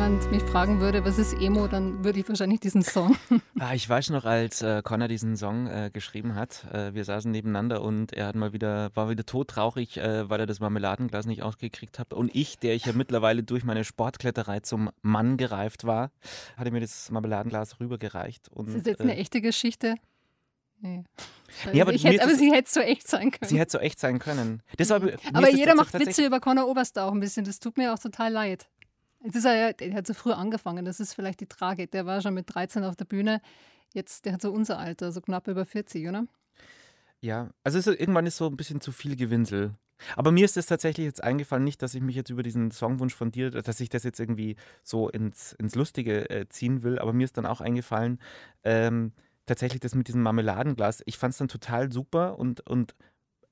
[0.02, 3.16] jemand mich fragen würde, was ist Emo, dann würde ich wahrscheinlich diesen Song.
[3.60, 7.30] Ah, ich weiß noch, als äh, Connor diesen Song äh, geschrieben hat, äh, wir saßen
[7.30, 11.44] nebeneinander und er hat mal wieder, war wieder todtraurig, äh, weil er das Marmeladenglas nicht
[11.44, 12.12] ausgekriegt hat.
[12.12, 16.10] Und ich, der ich ja mittlerweile durch meine Sportkletterei zum Mann gereift war,
[16.56, 18.48] hatte mir das Marmeladenglas rübergereicht.
[18.48, 19.94] Und, Ist das jetzt eine äh, echte Geschichte?
[20.80, 21.04] Nee.
[21.72, 23.48] Nee, aber ich mir hätte, aber sie hätte so echt sein können.
[23.48, 24.62] Sie hätte so echt sein können.
[24.76, 27.44] Deshalb, mir aber jeder macht Witze über Conor Oberst auch ein bisschen.
[27.44, 28.66] Das tut mir auch total leid.
[29.24, 30.84] Jetzt ist ja, der hat so früh angefangen.
[30.84, 31.90] Das ist vielleicht die Tragik.
[31.92, 33.40] Der war schon mit 13 auf der Bühne.
[33.94, 36.26] Jetzt, der hat so unser Alter, so knapp über 40, oder?
[37.20, 39.74] Ja, also es ist, irgendwann ist so ein bisschen zu viel Gewinsel.
[40.16, 43.14] Aber mir ist es tatsächlich jetzt eingefallen, nicht, dass ich mich jetzt über diesen Songwunsch
[43.14, 47.12] von dir, dass ich das jetzt irgendwie so ins, ins Lustige äh, ziehen will, aber
[47.12, 48.18] mir ist dann auch eingefallen,
[48.64, 49.12] ähm,
[49.46, 51.02] tatsächlich das mit diesem Marmeladenglas.
[51.06, 52.96] Ich fand es dann total super und, und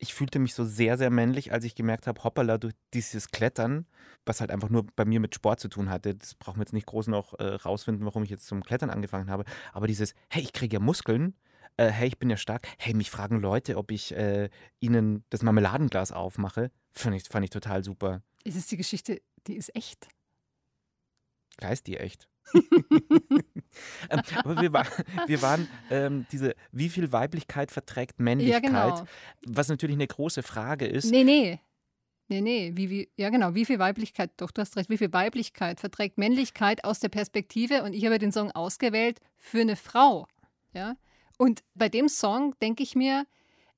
[0.00, 3.86] ich fühlte mich so sehr, sehr männlich, als ich gemerkt habe, hoppala, durch dieses Klettern,
[4.24, 6.14] was halt einfach nur bei mir mit Sport zu tun hatte.
[6.14, 9.30] Das brauchen wir jetzt nicht groß noch äh, rausfinden, warum ich jetzt zum Klettern angefangen
[9.30, 9.44] habe.
[9.72, 11.34] Aber dieses, hey, ich kriege ja Muskeln,
[11.76, 14.48] äh, hey, ich bin ja stark, hey, mich fragen Leute, ob ich äh,
[14.80, 18.22] ihnen das Marmeladenglas aufmache, fand ich, fand ich total super.
[18.42, 20.08] Ist es die Geschichte, die ist echt?
[21.58, 22.26] Klar ist die echt.
[24.10, 24.86] ähm, aber wir, war,
[25.26, 29.04] wir waren ähm, diese, wie viel Weiblichkeit verträgt Männlichkeit, genau.
[29.46, 31.10] was natürlich eine große Frage ist.
[31.10, 31.60] Nee, nee.
[32.28, 32.72] Nee, nee.
[32.74, 33.54] Wie, wie, ja, genau.
[33.54, 37.82] Wie viel Weiblichkeit, doch, du hast recht, wie viel Weiblichkeit verträgt Männlichkeit aus der Perspektive?
[37.82, 40.28] Und ich habe den Song ausgewählt für eine Frau.
[40.72, 40.96] Ja.
[41.38, 43.26] Und bei dem Song denke ich mir,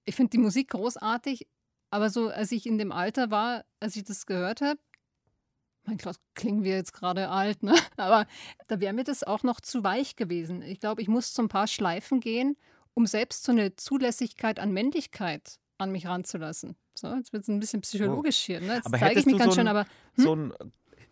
[0.05, 1.47] ich finde die Musik großartig,
[1.91, 4.81] aber so, als ich in dem Alter war, als ich das gehört habe,
[5.85, 7.75] mein Gott, klingen wir jetzt gerade alt, ne?
[7.97, 8.27] Aber
[8.69, 10.63] da wäre mir das auch noch zu weich gewesen.
[10.63, 12.57] Ich glaube, ich muss zu ein paar Schleifen gehen,
[12.95, 16.77] um selbst so eine Zulässigkeit an Männlichkeit an mich ranzulassen.
[16.95, 18.61] So, jetzt wird es ein bisschen psychologisch hier.
[18.61, 18.75] Ne?
[18.77, 20.53] Jetzt Aber zeige ich mich ganz so schön, ein- aber So ein,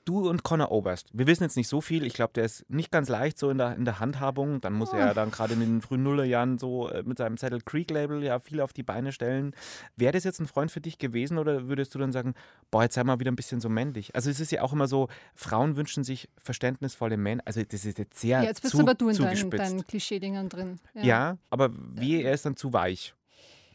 [0.05, 1.09] du und Conor Oberst.
[1.13, 2.05] Wir wissen jetzt nicht so viel.
[2.05, 4.61] Ich glaube, der ist nicht ganz leicht so in der, in der Handhabung.
[4.61, 7.61] Dann muss er ja dann gerade in den frühen Nullerjahren so äh, mit seinem Settle
[7.61, 9.55] Creek Label ja viel auf die Beine stellen.
[9.97, 12.35] Wäre das jetzt ein Freund für dich gewesen oder würdest du dann sagen,
[12.71, 14.15] boah, jetzt sei mal wieder ein bisschen so männlich?
[14.15, 17.43] Also es ist ja auch immer so, Frauen wünschen sich verständnisvolle Männer.
[17.45, 20.49] Also das ist jetzt sehr ja, jetzt bist zu, aber du in deinen, deinen Klischee-Dingern
[20.49, 20.81] drin.
[20.95, 21.37] ja.
[21.51, 23.15] aber wie, er ist dann zu weich.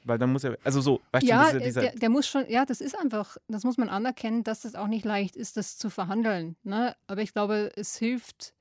[0.05, 2.47] Weil dann muss er, also so, weißt Ja, du, dieser, dieser der, der muss schon,
[2.47, 5.77] ja, das ist einfach, das muss man anerkennen, dass es auch nicht leicht ist, das
[5.77, 6.55] zu verhandeln.
[6.63, 6.95] Ne?
[7.07, 8.53] Aber ich glaube, es hilft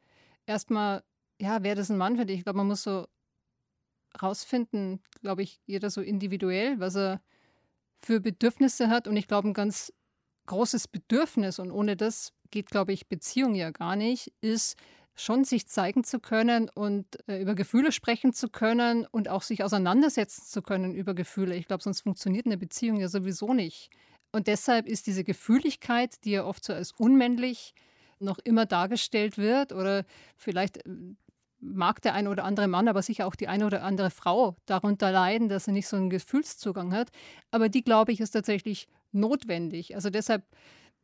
[0.47, 1.05] erstmal,
[1.39, 2.39] ja, wäre das ein Mann für dich?
[2.39, 3.07] Ich glaube, man muss so
[4.23, 7.21] rausfinden, glaube ich, jeder so individuell, was er
[7.99, 9.07] für Bedürfnisse hat.
[9.07, 9.93] Und ich glaube, ein ganz
[10.47, 14.77] großes Bedürfnis, und ohne das geht, glaube ich, Beziehung ja gar nicht, ist
[15.15, 19.63] schon sich zeigen zu können und äh, über Gefühle sprechen zu können und auch sich
[19.63, 21.55] auseinandersetzen zu können über Gefühle.
[21.55, 23.91] Ich glaube, sonst funktioniert eine Beziehung ja sowieso nicht.
[24.33, 27.75] Und deshalb ist diese Gefühligkeit, die ja oft so als unmännlich
[28.19, 30.05] noch immer dargestellt wird oder
[30.37, 30.91] vielleicht äh,
[31.61, 35.13] mag der eine oder andere Mann, aber sicher auch die eine oder andere Frau darunter
[35.13, 37.11] leiden, dass er nicht so einen Gefühlszugang hat.
[37.51, 39.95] Aber die, glaube ich, ist tatsächlich notwendig.
[39.95, 40.45] Also deshalb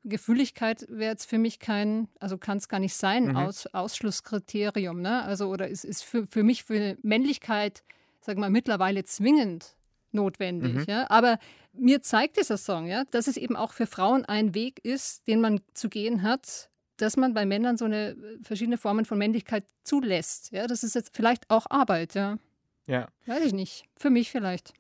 [0.05, 3.37] Gefühligkeit wäre jetzt für mich kein, also kann es gar nicht sein, Mhm.
[3.37, 5.23] Aus, Ausschlusskriterium, ne?
[5.23, 7.83] Also oder ist, ist für, für mich für Männlichkeit,
[8.21, 9.77] sag mal, mittlerweile zwingend
[10.13, 10.75] notwendig.
[10.75, 10.85] Mhm.
[10.89, 11.11] Ja?
[11.11, 11.39] Aber
[11.73, 15.41] mir zeigt dieser Song, ja, dass es eben auch für Frauen ein Weg ist, den
[15.41, 19.65] man zu gehen hat, dass man bei Männern so eine äh, verschiedene Formen von Männlichkeit
[19.85, 20.53] zulässt.
[20.53, 20.67] Ja?
[20.67, 22.39] Das ist jetzt vielleicht auch Arbeit, ja.
[22.87, 23.09] Ja.
[23.27, 23.85] Weiß ich nicht.
[23.97, 24.73] Für mich vielleicht.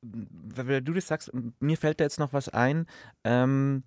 [0.00, 2.86] Weil du das sagst, mir fällt da jetzt noch was ein.
[3.24, 3.82] Ähm,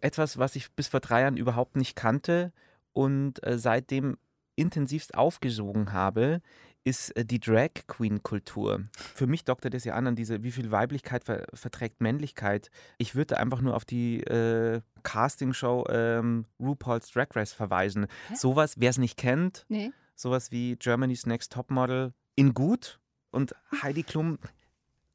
[0.00, 2.52] etwas, was ich bis vor drei Jahren überhaupt nicht kannte
[2.92, 4.18] und äh, seitdem
[4.56, 6.40] intensivst aufgesogen habe,
[6.84, 8.84] ist äh, die Drag Queen Kultur.
[9.14, 12.70] Für mich doktert das ja an an diese, wie viel Weiblichkeit ver verträgt Männlichkeit.
[12.98, 18.06] Ich würde einfach nur auf die äh, Castingshow ähm, RuPaul's Drag Race verweisen.
[18.34, 19.90] Sowas, wer es nicht kennt, Nee.
[20.14, 22.98] sowas wie Germany's Next Topmodel in gut
[23.30, 24.38] und Heidi Klum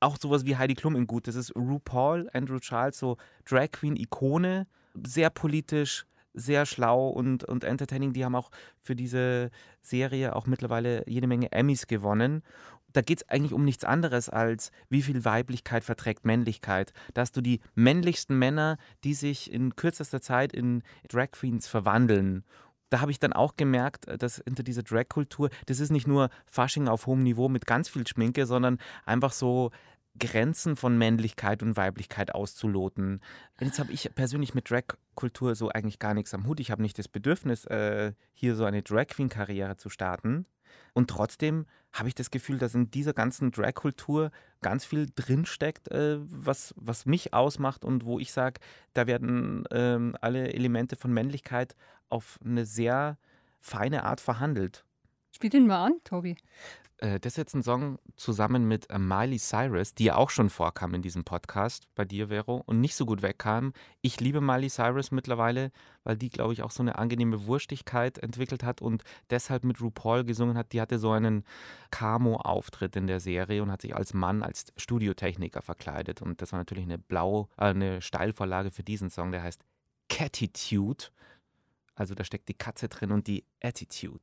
[0.02, 1.28] auch sowas wie Heidi Klum in gut.
[1.28, 4.68] Das ist RuPaul, Andrew Charles, so Drag Queen Ikone,
[5.06, 8.14] sehr politisch, sehr schlau und, und entertaining.
[8.14, 12.44] Die haben auch für diese Serie auch mittlerweile jede Menge Emmys gewonnen.
[12.94, 16.92] Da geht es eigentlich um nichts anderes als, wie viel Weiblichkeit verträgt Männlichkeit.
[17.14, 22.44] Da hast du die männlichsten Männer, die sich in kürzester Zeit in Drag Queens verwandeln
[22.92, 26.90] da habe ich dann auch gemerkt, dass hinter dieser Drag-Kultur, das ist nicht nur Fasching
[26.90, 29.72] auf hohem Niveau mit ganz viel Schminke, sondern einfach so
[30.20, 33.22] Grenzen von Männlichkeit und Weiblichkeit auszuloten.
[33.60, 36.60] Jetzt habe ich persönlich mit Drag-Kultur so eigentlich gar nichts am Hut.
[36.60, 40.46] Ich habe nicht das Bedürfnis, äh, hier so eine Drag-Queen-Karriere zu starten.
[40.94, 44.32] Und trotzdem habe ich das Gefühl, dass in dieser ganzen Drag-Kultur
[44.62, 48.60] ganz viel drinsteckt, äh, was, was mich ausmacht und wo ich sage,
[48.94, 51.76] da werden ähm, alle Elemente von Männlichkeit
[52.10, 53.18] auf eine sehr
[53.60, 54.86] feine Art verhandelt.
[55.32, 56.36] Spiel den mal an, Tobi.
[57.02, 60.50] Äh, das ist jetzt ein Song zusammen mit äh, Miley Cyrus, die ja auch schon
[60.50, 63.74] vorkam in diesem Podcast bei dir, Vero, und nicht so gut wegkam.
[64.02, 65.72] Ich liebe Miley Cyrus mittlerweile,
[66.04, 70.24] weil die, glaube ich, auch so eine angenehme Wurstigkeit entwickelt hat und deshalb mit RuPaul
[70.24, 70.72] gesungen hat.
[70.74, 71.44] Die hatte so einen
[71.90, 76.22] Camo-Auftritt in der Serie und hat sich als Mann, als Studiotechniker verkleidet.
[76.22, 79.64] Und das war natürlich eine blau, äh, eine Steilvorlage für diesen Song, der heißt
[80.08, 81.06] Catitude.
[81.96, 84.22] Also da steckt die Katze drin und die Attitude.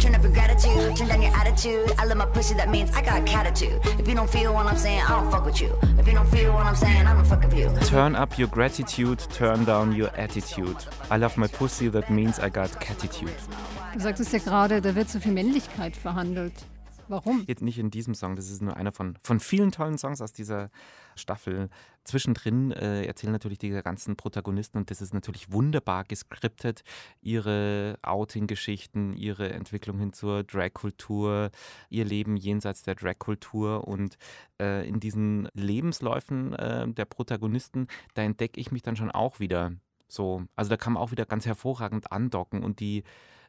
[0.00, 1.94] Turn up your gratitude, turn down your attitude.
[1.98, 3.80] I love my pussy, that means I got catitude.
[3.98, 5.72] If you don't feel what I'm saying, I don't fuck with you.
[5.98, 7.70] If you don't feel what I'm saying, I don't fuck with you.
[7.86, 10.76] Turn up your gratitude, turn down your attitude.
[11.10, 13.32] I love my pussy, that means I got catitude.
[13.94, 16.66] Du sagtest ja gerade, da wird so viel Männlichkeit verhandelt.
[17.08, 17.44] Warum?
[17.46, 20.32] Jetzt nicht in diesem Song, das ist nur einer von, von vielen tollen Songs aus
[20.32, 20.70] dieser
[21.16, 21.68] Staffel.
[22.04, 26.82] Zwischendrin äh, erzählen natürlich die ganzen Protagonisten und das ist natürlich wunderbar geskriptet.
[27.20, 31.50] Ihre Outing-Geschichten, ihre Entwicklung hin zur Drag-Kultur,
[31.88, 34.16] ihr Leben jenseits der Drag-Kultur und
[34.60, 39.72] äh, in diesen Lebensläufen äh, der Protagonisten, da entdecke ich mich dann schon auch wieder.
[40.08, 43.04] So, also da kann man auch wieder ganz hervorragend andocken und die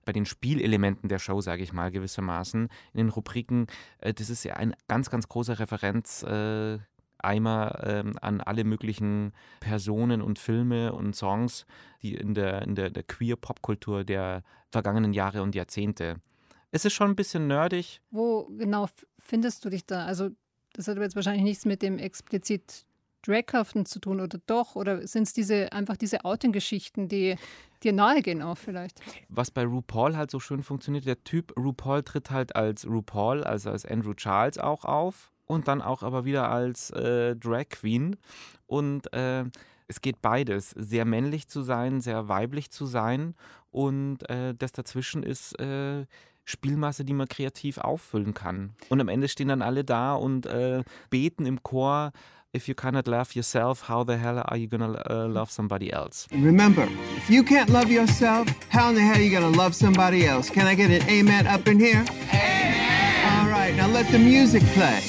[0.06, 3.68] bei den Spielelementen der Show, sage ich mal, gewissermaßen, in den Rubriken,
[4.00, 6.24] äh, das ist ja ein ganz, ganz großer Referenz.
[7.26, 11.66] Eimer ähm, an alle möglichen Personen und Filme und Songs,
[12.02, 16.18] die in der, in der, der Queer-Popkultur der vergangenen Jahre und Jahrzehnte.
[16.72, 18.02] Es ist schon ein bisschen nerdig.
[18.12, 18.88] Wo genau
[19.18, 20.06] findest du dich da?
[20.06, 20.30] Also,
[20.74, 22.86] das hat jetzt wahrscheinlich nichts mit dem explizit
[23.26, 24.76] Draghaften zu tun oder doch?
[24.76, 27.36] Oder sind es diese, einfach diese Outing-Geschichten, die
[27.84, 29.00] dir nahegehen auch vielleicht?
[29.30, 33.70] Was bei RuPaul halt so schön funktioniert, der Typ RuPaul tritt halt als RuPaul, also
[33.72, 38.18] als Andrew Charles auch auf und dann auch aber wieder als äh, Drag Queen.
[38.68, 39.46] Und äh,
[39.88, 43.36] es geht beides, sehr männlich zu sein, sehr weiblich zu sein
[43.72, 46.06] und äh, das dazwischen ist äh,
[46.46, 48.76] Spielmasse, die man kreativ auffüllen kann.
[48.90, 52.12] Und am Ende stehen dann alle da und äh, beten im Chor,
[52.56, 56.26] If you cannot love yourself, how the hell are you gonna uh, love somebody else?
[56.32, 56.88] Remember,
[57.18, 60.50] if you can't love yourself, how in the hell are you gonna love somebody else?
[60.50, 62.06] Can I get an amen up in here?
[62.32, 63.44] Amen!
[63.44, 65.02] All right, now let the music play.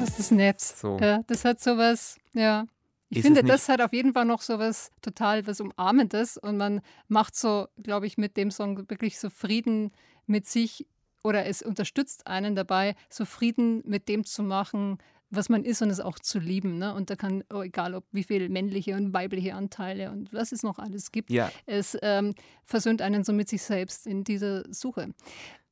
[0.00, 0.62] Das ist nett.
[0.62, 0.96] So.
[0.98, 2.64] Ja, das hat sowas, ja.
[3.10, 6.80] Ich Ist finde, das hat auf jeden Fall noch sowas total was Umarmendes und man
[7.08, 9.92] macht so, glaube ich, mit dem Song wirklich so Frieden
[10.26, 10.86] mit sich
[11.22, 14.98] oder es unterstützt einen dabei, so Frieden mit dem zu machen,
[15.30, 16.78] was man ist und es auch zu lieben.
[16.78, 16.94] Ne?
[16.94, 20.62] Und da kann, oh, egal ob wie viel männliche und weibliche Anteile und was es
[20.62, 21.50] noch alles gibt, Ja.
[21.66, 25.12] es ähm, versöhnt einen so mit sich selbst in dieser Suche.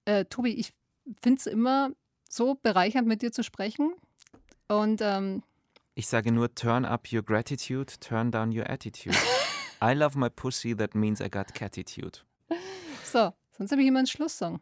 [0.05, 0.73] Äh, Tobi, ich
[1.23, 1.91] finde es immer
[2.29, 3.93] so bereichernd, mit dir zu sprechen.
[4.69, 5.43] Und ähm,
[5.95, 9.17] Ich sage nur, turn up your gratitude, turn down your attitude.
[9.83, 12.25] I love my pussy, that means I got catitude.
[13.05, 14.61] so, Sonst habe ich immer einen Schlusssong.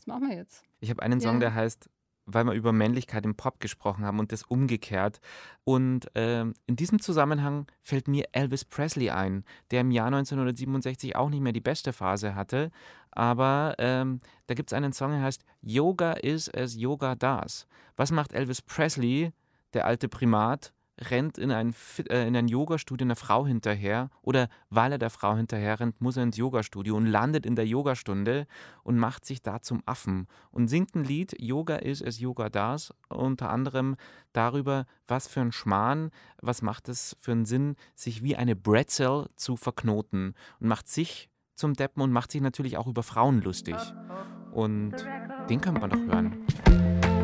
[0.00, 0.62] Was machen wir jetzt?
[0.80, 1.40] Ich habe einen Song, Ja.
[1.40, 1.90] der heißt,
[2.24, 5.20] weil wir über Männlichkeit im Pop gesprochen haben und das umgekehrt.
[5.64, 11.28] Und ähm, in diesem Zusammenhang fällt mir Elvis Presley ein, der im Jahr 1967 auch
[11.28, 12.70] nicht mehr die beste Phase hatte.
[13.10, 17.66] Aber ähm, da gibt es einen Song, der heißt Yoga is as Yoga does.
[17.96, 19.32] Was macht Elvis Presley,
[19.74, 20.72] der alte Primat?
[21.00, 21.74] Rennt in ein,
[22.08, 26.16] äh, in ein Yogastudio einer Frau hinterher oder weil er der Frau hinterher rennt, muss
[26.16, 28.46] er ins Yogastudio und landet in der Yogastunde
[28.82, 32.92] und macht sich da zum Affen und singt ein Lied, Yoga is as Yoga does,
[33.08, 33.96] unter anderem
[34.32, 39.28] darüber, was für ein Schmarrn, was macht es für einen Sinn, sich wie eine Brezel
[39.36, 43.76] zu verknoten und macht sich zum Deppen und macht sich natürlich auch über Frauen lustig.
[44.52, 44.94] Und
[45.48, 47.19] den kann man doch hören.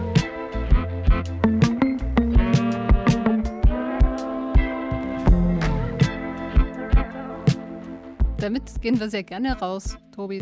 [8.47, 10.41] Damit gehen wir sehr gerne raus, Tobi.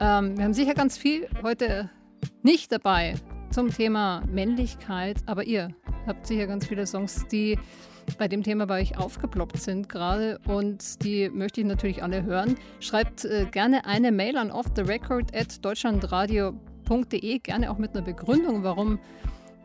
[0.00, 1.90] Ähm, wir haben sicher ganz viel heute
[2.42, 3.16] nicht dabei
[3.50, 5.68] zum Thema Männlichkeit, aber ihr
[6.06, 7.58] habt sicher ganz viele Songs, die
[8.16, 12.54] bei dem Thema bei euch aufgeploppt sind gerade und die möchte ich natürlich alle hören.
[12.80, 18.98] Schreibt äh, gerne eine Mail an offtherecord@deutschlandradio.de, gerne auch mit einer Begründung, warum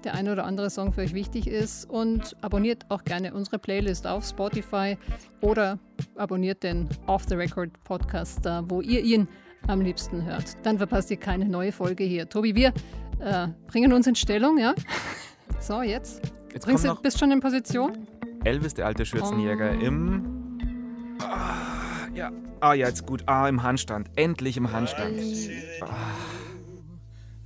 [0.03, 4.07] der eine oder andere Song für euch wichtig ist und abonniert auch gerne unsere Playlist
[4.07, 4.97] auf Spotify
[5.41, 5.79] oder
[6.15, 9.27] abonniert den Off the Record Podcast da, wo ihr ihn
[9.67, 10.57] am liebsten hört.
[10.63, 12.27] Dann verpasst ihr keine neue Folge hier.
[12.27, 12.73] Tobi, wir
[13.19, 14.73] äh, bringen uns in Stellung, ja?
[15.59, 16.21] So, jetzt.
[16.53, 18.07] Jetzt Bringst du, bist schon in Position?
[18.43, 20.57] Elvis, der alte Schürzenjäger, im.
[21.19, 22.31] Ah, ja.
[22.61, 23.23] Ah, ja, jetzt gut.
[23.27, 24.09] Ah, im Handstand.
[24.15, 25.19] Endlich im Handstand.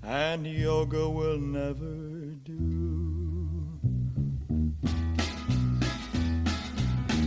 [0.06, 2.15] and yoga will never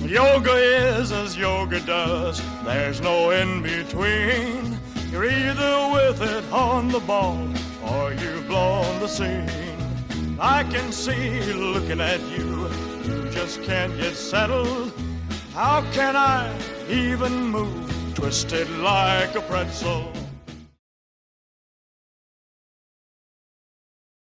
[0.09, 4.79] Yoga is as yoga does, there's no in between.
[5.11, 7.47] You're either with it on the ball
[7.85, 9.51] or you've blown the scene.
[10.41, 12.71] I can see looking at you,
[13.05, 14.95] you just can't get settled.
[15.53, 18.15] How can I even move?
[18.15, 20.11] Twisted like a pretzel.